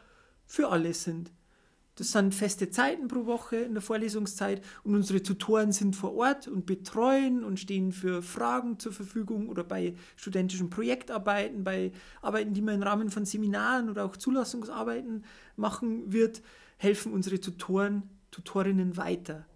für 0.47 0.69
alle 0.69 0.95
sind. 0.95 1.31
Das 1.97 2.13
sind 2.13 2.35
feste 2.35 2.69
Zeiten 2.69 3.09
pro 3.09 3.25
Woche 3.25 3.57
in 3.57 3.73
der 3.73 3.81
Vorlesungszeit 3.81 4.63
und 4.85 4.95
unsere 4.95 5.23
Tutoren 5.23 5.73
sind 5.73 5.97
vor 5.97 6.15
Ort 6.15 6.47
und 6.47 6.67
betreuen 6.67 7.43
und 7.43 7.59
stehen 7.59 7.91
für 7.91 8.23
Fragen 8.23 8.79
zur 8.79 8.93
Verfügung 8.93 9.49
oder 9.49 9.65
bei 9.65 9.95
studentischen 10.15 10.69
Projektarbeiten, 10.69 11.65
bei 11.65 11.93
Arbeiten, 12.21 12.53
die 12.53 12.61
man 12.61 12.75
im 12.75 12.83
Rahmen 12.83 13.11
von 13.11 13.25
Seminaren 13.25 13.89
oder 13.89 14.05
auch 14.05 14.19
Zulassungsarbeiten 14.19 15.25
machen 15.57 16.13
wird, 16.13 16.43
helfen 16.77 17.15
unsere 17.15 17.41
Tutoren, 17.41 18.03
Tutorinnen 18.31 18.99
weiter. 18.99 19.47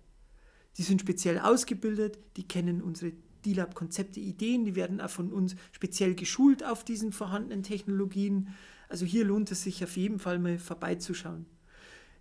Die 0.79 0.83
sind 0.83 1.03
speziell 1.03 1.39
ausgebildet, 1.39 2.19
die 2.39 2.49
kennen 2.49 2.81
unsere 2.81 3.13
D-Lab-Konzepte, 3.45 4.19
Ideen, 4.19 4.65
die 4.65 4.77
werden 4.77 5.03
auch 5.03 5.11
von 5.11 5.31
uns 5.31 5.57
speziell 5.73 6.15
geschult 6.15 6.65
auf 6.65 6.85
diesen 6.85 7.13
vorhandenen 7.13 7.63
Technologien. 7.63 8.55
Also 8.89 9.05
hier 9.05 9.27
lohnt 9.27 9.51
es 9.51 9.63
sich 9.63 9.85
auf 9.85 9.99
jeden 9.99 10.19
Fall 10.19 10.39
mal 10.39 10.59
vorbeizuschauen. 10.59 11.45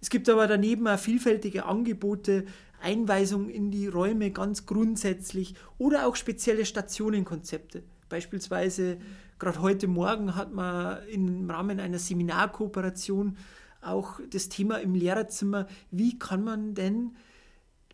Es 0.02 0.10
gibt 0.10 0.30
aber 0.30 0.48
daneben 0.48 0.88
auch 0.88 1.00
vielfältige 1.00 1.66
Angebote, 1.66 2.46
Einweisungen 2.82 3.50
in 3.50 3.72
die 3.72 3.88
Räume 3.88 4.32
ganz 4.32 4.66
grundsätzlich 4.66 5.56
oder 5.78 6.08
auch 6.08 6.16
spezielle 6.16 6.66
Stationenkonzepte. 6.66 7.84
Beispielsweise 8.08 8.98
gerade 9.38 9.62
heute 9.62 9.88
Morgen 9.88 10.36
hat 10.36 10.54
man 10.54 11.06
im 11.08 11.50
Rahmen 11.50 11.80
einer 11.80 12.00
Seminarkooperation 12.00 13.38
auch 13.82 14.20
das 14.30 14.50
Thema 14.50 14.78
im 14.78 14.96
Lehrerzimmer, 14.96 15.68
wie 15.92 16.18
kann 16.18 16.44
man 16.44 16.74
denn 16.74 17.16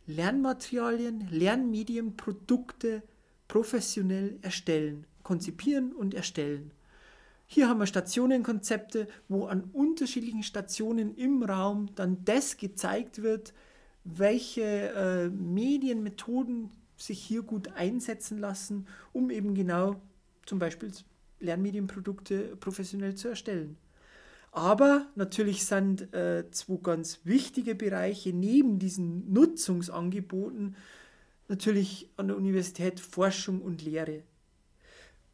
Lernmaterialien, 0.08 1.28
Lernmedien, 1.32 2.16
Produkte 2.16 3.04
professionell 3.48 4.38
erstellen, 4.42 5.06
konzipieren 5.24 5.94
und 5.94 6.14
erstellen. 6.14 6.72
Hier 7.48 7.70
haben 7.70 7.80
wir 7.80 7.86
Stationenkonzepte, 7.86 9.08
wo 9.28 9.46
an 9.46 9.66
unterschiedlichen 9.72 10.44
Stationen 10.44 11.16
im 11.16 11.44
Raum 11.44 11.90
dann 11.96 12.24
das 12.26 12.58
gezeigt 12.58 13.22
wird, 13.22 13.54
welche 14.04 14.62
äh, 14.64 15.30
Medienmethoden 15.30 16.72
sich 16.98 17.20
hier 17.20 17.44
gut 17.44 17.74
einsetzen 17.74 18.38
lassen, 18.38 18.88
um 19.14 19.30
eben 19.30 19.54
genau 19.54 20.02
zum 20.46 20.60
Beispiel 20.60 20.92
Lernmedienprodukte 21.40 22.56
professionell 22.58 23.16
zu 23.16 23.28
erstellen. 23.28 23.78
Aber 24.52 25.08
natürlich 25.16 25.66
sind 25.66 26.14
äh, 26.14 26.50
zwei 26.52 26.78
ganz 26.82 27.20
wichtige 27.26 27.76
Bereiche 27.76 28.32
neben 28.32 28.80
diesen 28.80 29.32
Nutzungsangeboten 29.34 30.76
natürlich 31.48 32.10
an 32.16 32.30
der 32.30 32.38
Universität 32.38 33.00
Forschung 33.00 33.62
und 33.62 33.84
Lehre. 33.84 34.24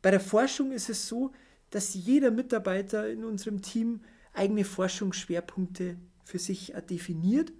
Bei 0.01 0.09
der 0.09 0.19
Forschung 0.19 0.71
ist 0.71 0.89
es 0.89 1.07
so, 1.07 1.31
dass 1.71 1.93
jeder 1.93 2.31
Mitarbeiter 2.31 3.09
in 3.09 3.23
unserem 3.23 3.61
Team 3.61 4.01
eigene 4.33 4.63
Forschungsschwerpunkte 4.63 5.97
für 6.23 6.39
sich 6.39 6.73
definiert, 6.89 7.51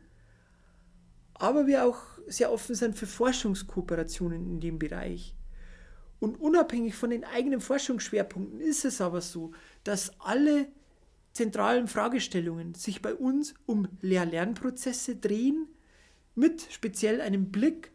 aber 1.33 1.65
wir 1.65 1.85
auch 1.85 2.01
sehr 2.27 2.51
offen 2.51 2.75
sind 2.75 2.95
für 2.95 3.07
Forschungskooperationen 3.07 4.45
in 4.45 4.59
dem 4.59 4.77
Bereich. 4.77 5.35
Und 6.19 6.39
unabhängig 6.39 6.93
von 6.93 7.09
den 7.09 7.23
eigenen 7.23 7.61
Forschungsschwerpunkten 7.61 8.61
ist 8.61 8.85
es 8.85 9.01
aber 9.01 9.21
so, 9.21 9.53
dass 9.83 10.11
alle 10.19 10.67
zentralen 11.33 11.87
Fragestellungen 11.87 12.75
sich 12.75 13.01
bei 13.01 13.15
uns 13.15 13.55
um 13.65 13.87
Lehr-Lernprozesse 14.01 15.15
drehen, 15.15 15.67
mit 16.35 16.67
speziell 16.69 17.21
einem 17.21 17.51
Blick 17.51 17.91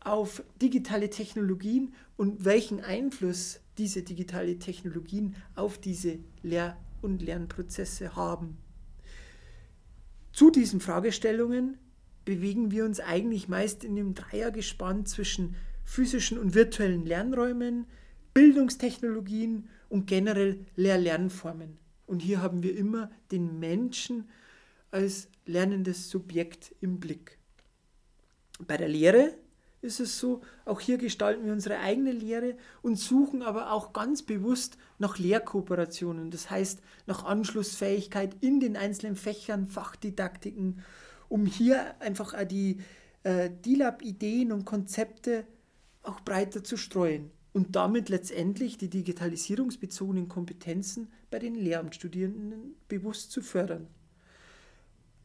auf 0.00 0.42
digitale 0.60 1.10
Technologien 1.10 1.94
und 2.16 2.44
welchen 2.44 2.80
Einfluss 2.80 3.60
diese 3.78 4.02
digitale 4.02 4.58
Technologien 4.58 5.36
auf 5.54 5.78
diese 5.78 6.18
Lehr- 6.42 6.76
und 7.02 7.22
Lernprozesse 7.22 8.16
haben. 8.16 8.58
Zu 10.32 10.50
diesen 10.50 10.80
Fragestellungen 10.80 11.78
bewegen 12.24 12.70
wir 12.70 12.84
uns 12.84 13.00
eigentlich 13.00 13.48
meist 13.48 13.84
in 13.84 13.96
dem 13.96 14.14
Dreiergespann 14.14 15.06
zwischen 15.06 15.56
physischen 15.84 16.38
und 16.38 16.54
virtuellen 16.54 17.04
Lernräumen, 17.04 17.86
Bildungstechnologien 18.32 19.68
und 19.88 20.06
generell 20.06 20.64
Lehr-Lernformen. 20.76 21.78
Und 22.06 22.20
hier 22.20 22.42
haben 22.42 22.62
wir 22.62 22.76
immer 22.76 23.10
den 23.30 23.58
Menschen 23.60 24.28
als 24.90 25.28
lernendes 25.46 26.10
Subjekt 26.10 26.74
im 26.80 27.00
Blick. 27.00 27.38
Bei 28.66 28.76
der 28.76 28.88
Lehre 28.88 29.36
ist 29.84 30.00
es 30.00 30.18
so, 30.18 30.40
auch 30.64 30.80
hier 30.80 30.98
gestalten 30.98 31.44
wir 31.44 31.52
unsere 31.52 31.78
eigene 31.78 32.12
Lehre 32.12 32.56
und 32.82 32.98
suchen 32.98 33.42
aber 33.42 33.70
auch 33.70 33.92
ganz 33.92 34.22
bewusst 34.22 34.78
nach 34.98 35.18
Lehrkooperationen, 35.18 36.30
das 36.30 36.50
heißt 36.50 36.80
nach 37.06 37.24
Anschlussfähigkeit 37.24 38.36
in 38.40 38.58
den 38.58 38.76
einzelnen 38.76 39.14
Fächern, 39.14 39.66
Fachdidaktiken, 39.66 40.82
um 41.28 41.46
hier 41.46 42.00
einfach 42.00 42.34
die 42.44 42.78
äh, 43.22 43.50
DILAB-Ideen 43.50 44.50
und 44.52 44.64
Konzepte 44.64 45.46
auch 46.02 46.20
breiter 46.20 46.64
zu 46.64 46.76
streuen 46.76 47.30
und 47.52 47.76
damit 47.76 48.08
letztendlich 48.08 48.78
die 48.78 48.90
digitalisierungsbezogenen 48.90 50.28
Kompetenzen 50.28 51.12
bei 51.30 51.38
den 51.38 51.54
Lehramtsstudierenden 51.54 52.74
bewusst 52.88 53.30
zu 53.30 53.42
fördern. 53.42 53.86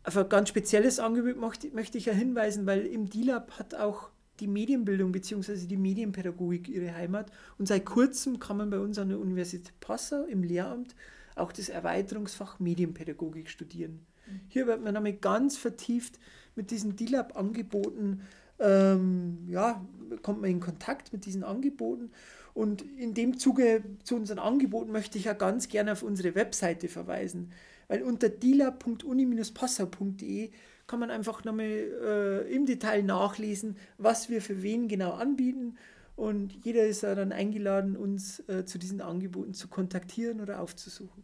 Auf 0.04 0.16
ein 0.16 0.30
ganz 0.30 0.50
spezielles 0.50 1.00
Angebot 1.00 1.74
möchte 1.74 1.98
ich 1.98 2.06
ja 2.06 2.14
hinweisen, 2.14 2.66
weil 2.66 2.86
im 2.86 3.10
DILAB 3.10 3.52
hat 3.60 3.76
auch 3.76 4.10
die 4.40 4.48
Medienbildung 4.48 5.12
bzw. 5.12 5.66
die 5.66 5.78
Medienpädagogik 5.78 6.70
ihre 6.70 6.94
Heimat. 6.94 7.32
Und 7.58 7.68
seit 7.68 7.86
kurzem 7.86 8.40
kann 8.40 8.58
man 8.58 8.70
bei 8.70 8.80
uns 8.80 8.98
an 8.98 9.10
der 9.10 9.20
Universität 9.20 9.74
Passau 9.80 10.24
im 10.24 10.44
Lehramt 10.44 10.96
auch 11.36 11.52
das 11.52 11.70
Erweiterungsfach 11.70 12.60
Medienpädagogik 12.60 13.50
studieren. 13.50 14.06
Mhm. 14.28 14.40
Hier 14.48 14.68
wird 14.68 14.84
man 14.84 14.94
damit 14.94 15.22
ganz 15.22 15.58
vertieft 15.58 16.20
mit 16.56 16.72
diesen 16.72 16.96
DILAB-Angeboten, 16.96 18.22
ähm, 18.60 19.40
ja, 19.48 19.86
kommt 20.22 20.42
man 20.42 20.50
in 20.50 20.60
Kontakt 20.60 21.14
mit 21.14 21.26
diesen 21.26 21.44
Angeboten. 21.44 22.12
Und 22.54 22.82
in 22.82 23.14
dem 23.14 23.38
Zuge 23.38 23.84
zu 24.04 24.16
unseren 24.16 24.40
Angeboten 24.40 24.92
möchte 24.92 25.18
ich 25.18 25.24
ja 25.26 25.34
ganz 25.34 25.68
gerne 25.70 25.92
auf 25.94 26.04
unsere 26.04 26.36
Webseite 26.36 26.90
verweisen, 26.90 27.52
weil 27.88 28.04
unter 28.04 28.30
dilab.uni-passau.de 28.30 30.52
kann 30.90 31.00
man 31.00 31.12
einfach 31.12 31.46
nochmal 31.46 31.66
äh, 31.66 32.54
im 32.54 32.66
Detail 32.66 33.04
nachlesen, 33.04 33.78
was 33.98 34.30
wir 34.30 34.42
für 34.42 34.62
wen 34.62 34.90
genau 34.90 35.12
anbieten. 35.12 35.78
Und 36.18 36.66
jeder 36.66 36.84
ist 36.84 37.04
dann 37.04 37.32
eingeladen, 37.32 37.96
uns 37.96 38.42
äh, 38.50 38.66
zu 38.66 38.78
diesen 38.78 39.00
Angeboten 39.00 39.54
zu 39.54 39.70
kontaktieren 39.70 40.42
oder 40.42 40.60
aufzusuchen. 40.60 41.24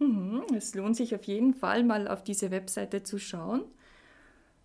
Mhm, 0.00 0.42
es 0.54 0.74
lohnt 0.74 0.96
sich 0.96 1.14
auf 1.14 1.24
jeden 1.24 1.54
Fall 1.54 1.82
mal 1.84 2.06
auf 2.06 2.22
diese 2.22 2.50
Webseite 2.50 3.02
zu 3.02 3.18
schauen. 3.18 3.62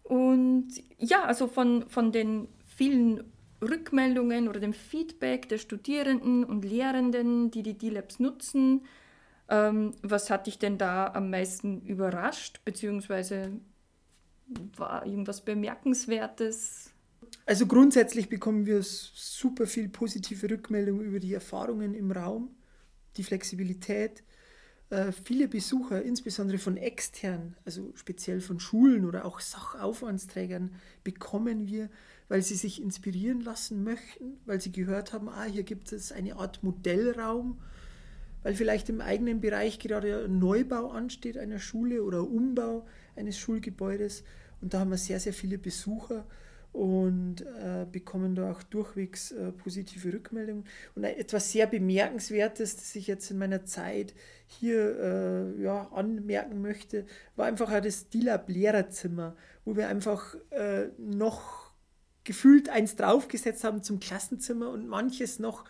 Und 0.04 0.68
ja, 0.98 1.24
also 1.24 1.48
von, 1.48 1.88
von 1.88 2.12
den 2.12 2.50
vielen 2.76 3.24
Rückmeldungen 3.62 4.50
oder 4.50 4.60
dem 4.60 4.74
Feedback 4.74 5.48
der 5.48 5.60
Studierenden 5.60 6.44
und 6.44 6.66
Lehrenden, 6.66 7.52
die 7.52 7.64
die 7.64 7.78
D-Labs 7.78 8.20
nutzen, 8.20 8.82
Ähm, 9.54 9.92
was 10.02 10.30
hat 10.30 10.46
dich 10.48 10.60
denn 10.60 10.78
da 10.78 11.12
am 11.14 11.30
meisten 11.30 11.82
überrascht, 11.82 12.62
beziehungsweise 12.64 13.52
war 14.78 15.06
irgendwas 15.06 15.42
Bemerkenswertes? 15.42 16.92
Also 17.46 17.66
grundsätzlich 17.66 18.30
bekommen 18.30 18.66
wir 18.66 18.82
super 18.84 19.68
viel 19.68 19.90
positive 19.90 20.50
Rückmeldungen 20.50 21.06
über 21.06 21.20
die 21.20 21.34
Erfahrungen 21.34 21.94
im 21.94 22.12
Raum, 22.12 22.56
die 23.18 23.24
Flexibilität. 23.24 24.24
Äh, 24.90 25.12
viele 25.12 25.48
Besucher, 25.48 26.02
insbesondere 26.02 26.58
von 26.58 26.78
extern, 26.78 27.56
also 27.66 27.92
speziell 27.96 28.42
von 28.42 28.60
Schulen 28.60 29.06
oder 29.06 29.26
auch 29.26 29.40
Sachaufwandsträgern, 29.40 30.76
bekommen 31.04 31.68
wir, 31.68 31.90
weil 32.28 32.42
sie 32.42 32.56
sich 32.56 32.82
inspirieren 32.82 33.42
lassen 33.42 33.84
möchten, 33.84 34.40
weil 34.46 34.62
sie 34.62 34.72
gehört 34.72 35.14
haben, 35.14 35.30
ah, 35.30 35.46
hier 35.46 35.64
gibt 35.64 35.92
es 35.92 36.12
eine 36.12 36.36
Art 36.36 36.62
Modellraum, 36.64 37.60
weil 38.44 38.56
vielleicht 38.56 38.90
im 38.90 39.02
eigenen 39.02 39.40
Bereich 39.40 39.80
gerade 39.80 40.26
ein 40.26 40.40
Neubau 40.40 40.90
ansteht 40.92 41.38
einer 41.38 41.60
Schule 41.60 42.04
oder 42.04 42.28
Umbau 42.28 42.86
eines 43.16 43.38
Schulgebäudes. 43.38 44.24
Und 44.62 44.74
da 44.74 44.80
haben 44.80 44.92
wir 44.92 44.98
sehr, 44.98 45.20
sehr 45.20 45.34
viele 45.34 45.58
Besucher 45.58 46.26
und 46.74 47.42
äh, 47.42 47.86
bekommen 47.92 48.34
da 48.36 48.52
auch 48.52 48.64
durchwegs 48.64 49.32
äh, 49.32 49.52
positive 49.52 50.14
Rückmeldungen. 50.14 50.66
Und 50.96 51.04
etwas 51.04 51.52
sehr 51.52 51.68
Bemerkenswertes, 51.68 52.78
das 52.78 52.96
ich 52.96 53.08
jetzt 53.08 53.30
in 53.30 53.38
meiner 53.38 53.66
Zeit 53.66 54.14
hier 54.48 55.00
äh, 55.00 55.62
ja, 55.62 55.90
anmerken 55.92 56.62
möchte, 56.62 57.06
war 57.36 57.48
einfach 57.48 57.72
auch 57.72 57.82
das 57.82 58.10
DILAB-Lehrerzimmer, 58.10 59.36
wo 59.66 59.76
wir 59.76 59.90
einfach 59.90 60.36
äh, 60.52 60.88
noch 60.98 61.72
gefühlt 62.24 62.70
eins 62.70 62.96
draufgesetzt 62.96 63.64
haben 63.64 63.84
zum 63.84 64.00
Klassenzimmer 64.00 64.70
und 64.70 64.88
manches 64.88 65.40
noch 65.40 65.66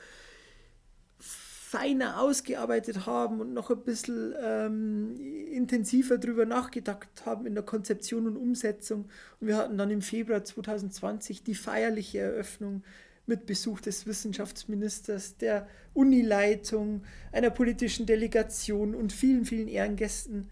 feiner 1.72 2.20
ausgearbeitet 2.20 3.06
haben 3.06 3.40
und 3.40 3.54
noch 3.54 3.72
ein 3.72 3.82
bisschen 3.82 4.36
ähm, 4.44 5.16
intensiver 5.50 6.18
darüber 6.18 6.46
nachgedacht 6.46 7.08
haben 7.26 7.46
in 7.46 7.54
der 7.54 7.64
Konzeption 7.64 8.28
und 8.28 8.36
Umsetzung. 8.36 9.06
Und 9.40 9.48
wir 9.48 9.56
hatten 9.56 9.78
dann 9.78 9.90
im 9.90 10.02
Februar 10.02 10.44
2020 10.44 11.44
die 11.44 11.56
feierliche 11.56 12.20
Eröffnung 12.20 12.84
mit 13.26 13.46
Besuch 13.46 13.80
des 13.80 14.06
Wissenschaftsministers, 14.06 15.38
der 15.38 15.66
Unileitung, 15.94 17.04
einer 17.32 17.52
politischen 17.52 18.06
Delegation 18.06 18.94
und 18.94 19.14
vielen, 19.14 19.46
vielen 19.46 19.70
Ehrengästen. 19.70 20.50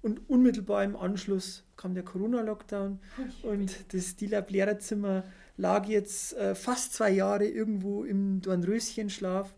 Und 0.00 0.26
unmittelbar 0.30 0.84
im 0.84 0.96
Anschluss 0.96 1.64
kam 1.76 1.92
der 1.92 2.02
Corona-Lockdown 2.02 2.98
und 3.42 3.92
das 3.92 4.16
DILAB-Lehrerzimmer 4.16 5.24
lag 5.58 5.86
jetzt 5.86 6.34
äh, 6.38 6.54
fast 6.54 6.94
zwei 6.94 7.10
Jahre 7.10 7.44
irgendwo 7.44 8.04
im 8.04 8.40
Dornröschenschlaf 8.40 9.52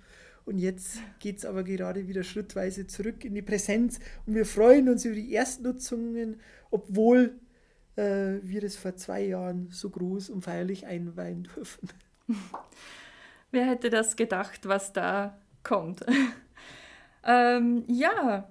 und 0.45 0.59
jetzt 0.59 0.99
geht 1.21 1.39
es 1.39 1.45
aber 1.45 1.65
gerade 1.65 2.07
wieder 2.07 2.23
schrittweise 2.23 2.87
zurück 2.87 3.25
in 3.25 3.35
die 3.35 3.43
Präsenz. 3.43 3.99
Und 4.27 4.35
wir 4.35 4.45
freuen 4.45 4.89
uns 4.89 5.05
über 5.05 5.15
die 5.15 5.33
Erstnutzungen, 5.33 6.41
obwohl 6.71 7.41
äh, 7.97 8.41
wir 8.43 8.61
das 8.61 8.77
vor 8.77 8.95
zwei 8.97 9.25
Jahren 9.25 9.69
so 9.71 9.89
groß 9.89 10.31
und 10.31 10.43
feierlich 10.43 10.87
einweihen 10.87 11.45
dürfen. 11.45 11.89
Wer 13.51 13.67
hätte 13.67 13.89
das 13.89 14.17
gedacht, 14.17 14.67
was 14.67 14.93
da 14.93 15.39
kommt? 15.63 16.05
ähm, 17.25 17.85
ja, 17.87 18.51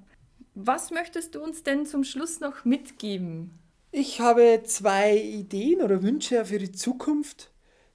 was 0.55 0.91
möchtest 0.91 1.35
du 1.35 1.43
uns 1.43 1.63
denn 1.63 1.85
zum 1.85 2.03
Schluss 2.03 2.39
noch 2.39 2.65
mitgeben? 2.65 3.59
Ich 3.91 4.19
habe 4.19 4.63
zwei 4.65 5.17
Ideen 5.17 5.81
oder 5.81 6.01
Wünsche 6.01 6.45
für 6.45 6.57
die 6.57 6.71
Zukunft. 6.71 7.52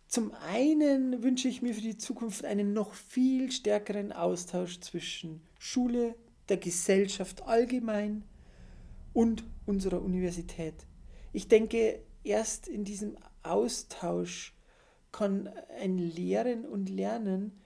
Zum 0.08 0.32
einen 0.32 1.22
wünsche 1.22 1.48
ich 1.48 1.60
mir 1.60 1.74
für 1.74 1.82
die 1.82 1.98
Zukunft 1.98 2.46
einen 2.46 2.72
noch 2.72 2.94
viel 2.94 3.52
stärkeren 3.52 4.10
Austausch 4.10 4.80
zwischen 4.80 5.42
Schule, 5.58 6.14
der 6.48 6.56
Gesellschaft 6.56 7.42
allgemein 7.42 8.24
und 9.12 9.44
unserer 9.66 10.00
Universität. 10.00 10.86
Ich 11.34 11.48
denke, 11.48 12.00
erst 12.24 12.68
in 12.68 12.84
diesem 12.84 13.18
Austausch 13.42 14.54
kann 15.12 15.50
ein 15.78 15.98
Lehren 15.98 16.64
und 16.64 16.88
Lernen 16.88 17.60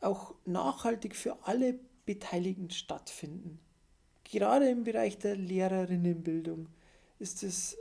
auch 0.00 0.34
nachhaltig 0.44 1.16
für 1.16 1.46
alle 1.46 1.78
Beteiligten 2.04 2.68
stattfinden. 2.68 3.60
Gerade 4.24 4.68
im 4.68 4.84
Bereich 4.84 5.16
der 5.16 5.36
Lehrerinnenbildung 5.36 6.68
ist 7.18 7.42
es 7.42 7.78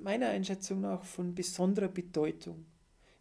meiner 0.00 0.28
Einschätzung 0.28 0.80
nach 0.80 1.04
von 1.04 1.36
besonderer 1.36 1.88
Bedeutung 1.88 2.66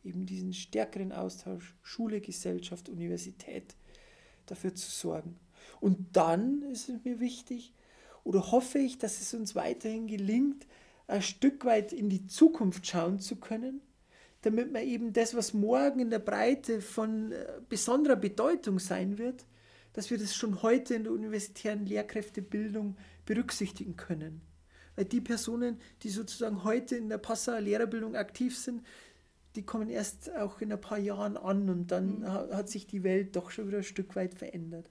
eben 0.03 0.25
diesen 0.25 0.53
stärkeren 0.53 1.11
Austausch 1.11 1.75
Schule, 1.81 2.21
Gesellschaft, 2.21 2.89
Universität 2.89 3.75
dafür 4.45 4.73
zu 4.73 4.89
sorgen. 4.89 5.39
Und 5.79 6.15
dann 6.15 6.61
ist 6.63 6.89
es 6.89 7.03
mir 7.03 7.19
wichtig 7.19 7.73
oder 8.23 8.51
hoffe 8.51 8.79
ich, 8.79 8.97
dass 8.97 9.21
es 9.21 9.33
uns 9.33 9.55
weiterhin 9.55 10.07
gelingt, 10.07 10.67
ein 11.07 11.21
Stück 11.21 11.65
weit 11.65 11.93
in 11.93 12.09
die 12.09 12.27
Zukunft 12.27 12.85
schauen 12.85 13.19
zu 13.19 13.37
können, 13.37 13.81
damit 14.41 14.71
man 14.71 14.83
eben 14.83 15.13
das, 15.13 15.35
was 15.35 15.53
morgen 15.53 15.99
in 15.99 16.09
der 16.09 16.19
Breite 16.19 16.81
von 16.81 17.31
äh, 17.31 17.61
besonderer 17.69 18.17
Bedeutung 18.17 18.79
sein 18.79 19.17
wird, 19.17 19.45
dass 19.93 20.11
wir 20.11 20.17
das 20.17 20.35
schon 20.35 20.61
heute 20.61 20.93
in 20.93 21.05
der 21.05 21.13
universitären 21.13 21.85
Lehrkräftebildung 21.85 22.97
berücksichtigen 23.25 23.95
können. 23.95 24.41
Weil 24.95 25.05
die 25.05 25.21
Personen, 25.21 25.79
die 26.03 26.09
sozusagen 26.09 26.63
heute 26.63 26.95
in 26.95 27.09
der 27.09 27.17
Passauer 27.17 27.61
Lehrerbildung 27.61 28.15
aktiv 28.15 28.57
sind, 28.57 28.83
die 29.57 29.63
kommen 29.63 29.89
erst 29.89 30.33
auch 30.35 30.61
in 30.61 30.71
ein 30.71 30.79
paar 30.79 30.99
Jahren 30.99 31.35
an 31.35 31.69
und 31.69 31.91
dann 31.91 32.19
mhm. 32.19 32.27
hat 32.27 32.69
sich 32.69 32.87
die 32.87 33.03
Welt 33.03 33.35
doch 33.35 33.51
schon 33.51 33.67
wieder 33.67 33.79
ein 33.79 33.83
Stück 33.83 34.15
weit 34.15 34.35
verändert. 34.35 34.89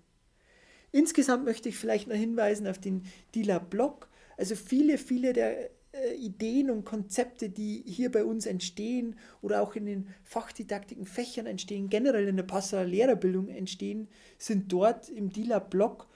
Insgesamt 0.93 1.45
möchte 1.45 1.69
ich 1.69 1.77
vielleicht 1.77 2.09
noch 2.09 2.17
hinweisen 2.17 2.67
auf 2.67 2.79
den 2.79 3.05
Dila-Blog. 3.35 4.09
Also 4.37 4.55
viele, 4.55 4.99
viele 4.99 5.33
der 5.33 5.71
äh, 5.93 6.15
Ideen 6.17 6.71
und 6.71 6.85
Konzepte, 6.85 7.49
die 7.49 7.83
hier 7.87 8.11
bei 8.11 8.25
uns 8.25 8.47
entstehen 8.47 9.17
oder 9.41 9.63
auch 9.63 9.77
in 9.77 9.87
den 9.87 10.09
fachdidaktiken 10.25 11.07
Fächern 11.07 11.47
entstehen, 11.47 11.89
generell 11.89 12.29
in 12.29 12.37
der 12.37 12.45
Passauer 12.45 12.85
Lehrerbildung 12.85 13.49
entstehen, 13.49 14.09
sind 14.39 14.73
dort 14.73 15.09
im 15.09 15.31
Dila-Blog 15.31 16.09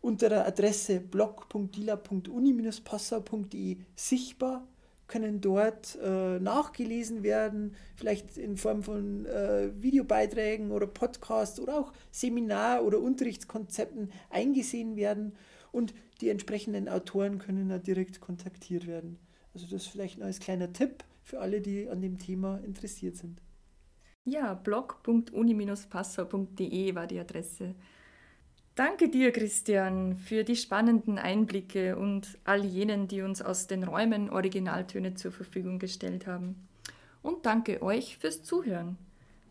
unter 0.00 0.28
der 0.28 0.46
Adresse 0.46 1.00
blog.dila.uni-passau.de 1.00 3.78
sichtbar 3.96 4.68
können 5.08 5.40
dort 5.40 5.98
äh, 6.00 6.38
nachgelesen 6.38 7.24
werden, 7.24 7.74
vielleicht 7.96 8.38
in 8.38 8.56
Form 8.56 8.84
von 8.84 9.26
äh, 9.26 9.70
Videobeiträgen 9.82 10.70
oder 10.70 10.86
Podcasts 10.86 11.58
oder 11.58 11.80
auch 11.80 11.92
Seminar- 12.12 12.84
oder 12.84 13.00
Unterrichtskonzepten 13.00 14.12
eingesehen 14.30 14.94
werden 14.96 15.32
und 15.72 15.92
die 16.20 16.28
entsprechenden 16.28 16.88
Autoren 16.88 17.38
können 17.38 17.68
da 17.68 17.78
direkt 17.78 18.20
kontaktiert 18.20 18.86
werden. 18.86 19.18
Also 19.54 19.66
das 19.66 19.86
vielleicht 19.86 20.18
noch 20.18 20.26
als 20.26 20.38
kleiner 20.40 20.72
Tipp 20.72 21.04
für 21.22 21.38
alle, 21.40 21.60
die 21.60 21.88
an 21.88 22.02
dem 22.02 22.18
Thema 22.18 22.58
interessiert 22.64 23.16
sind. 23.16 23.40
Ja, 24.24 24.54
blog.uni-passau.de 24.54 26.94
war 26.94 27.06
die 27.06 27.18
Adresse. 27.18 27.74
Danke 28.78 29.08
dir, 29.08 29.32
Christian, 29.32 30.14
für 30.14 30.44
die 30.44 30.54
spannenden 30.54 31.18
Einblicke 31.18 31.96
und 31.96 32.38
all 32.44 32.64
jenen, 32.64 33.08
die 33.08 33.22
uns 33.22 33.42
aus 33.42 33.66
den 33.66 33.82
Räumen 33.82 34.30
Originaltöne 34.30 35.14
zur 35.14 35.32
Verfügung 35.32 35.80
gestellt 35.80 36.28
haben. 36.28 36.54
Und 37.20 37.44
danke 37.44 37.82
euch 37.82 38.18
fürs 38.18 38.44
Zuhören. 38.44 38.96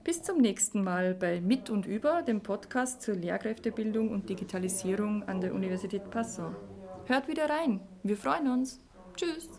Bis 0.06 0.24
zum 0.24 0.38
nächsten 0.38 0.82
Mal 0.82 1.14
bei 1.14 1.42
Mit 1.42 1.70
und 1.70 1.86
Über, 1.86 2.22
dem 2.22 2.40
Podcast 2.40 3.02
zur 3.02 3.16
Lehrkräftebildung 3.16 4.12
und 4.12 4.30
Digitalisierung 4.30 5.24
an 5.24 5.42
der 5.42 5.54
Universität 5.54 6.10
Passau. 6.10 6.56
Hört 7.04 7.28
wieder 7.28 7.50
rein. 7.50 7.82
Wir 8.04 8.16
freuen 8.16 8.50
uns. 8.50 8.80
Tschüss. 9.18 9.50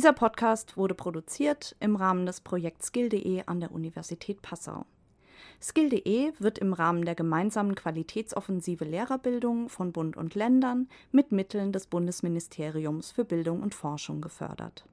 Dieser 0.00 0.14
Podcast 0.14 0.78
wurde 0.78 0.94
produziert 0.94 1.76
im 1.78 1.94
Rahmen 1.94 2.24
des 2.24 2.40
Projekts 2.40 2.86
Skill.de 2.86 3.42
an 3.44 3.60
der 3.60 3.70
Universität 3.70 4.40
Passau. 4.40 4.86
Skill.de 5.60 6.32
wird 6.38 6.58
im 6.58 6.72
Rahmen 6.72 7.04
der 7.04 7.14
gemeinsamen 7.14 7.74
Qualitätsoffensive 7.74 8.86
Lehrerbildung 8.86 9.68
von 9.68 9.92
Bund 9.92 10.16
und 10.16 10.34
Ländern 10.34 10.88
mit 11.12 11.32
Mitteln 11.32 11.70
des 11.70 11.86
Bundesministeriums 11.86 13.10
für 13.10 13.26
Bildung 13.26 13.62
und 13.62 13.74
Forschung 13.74 14.22
gefördert 14.22 14.86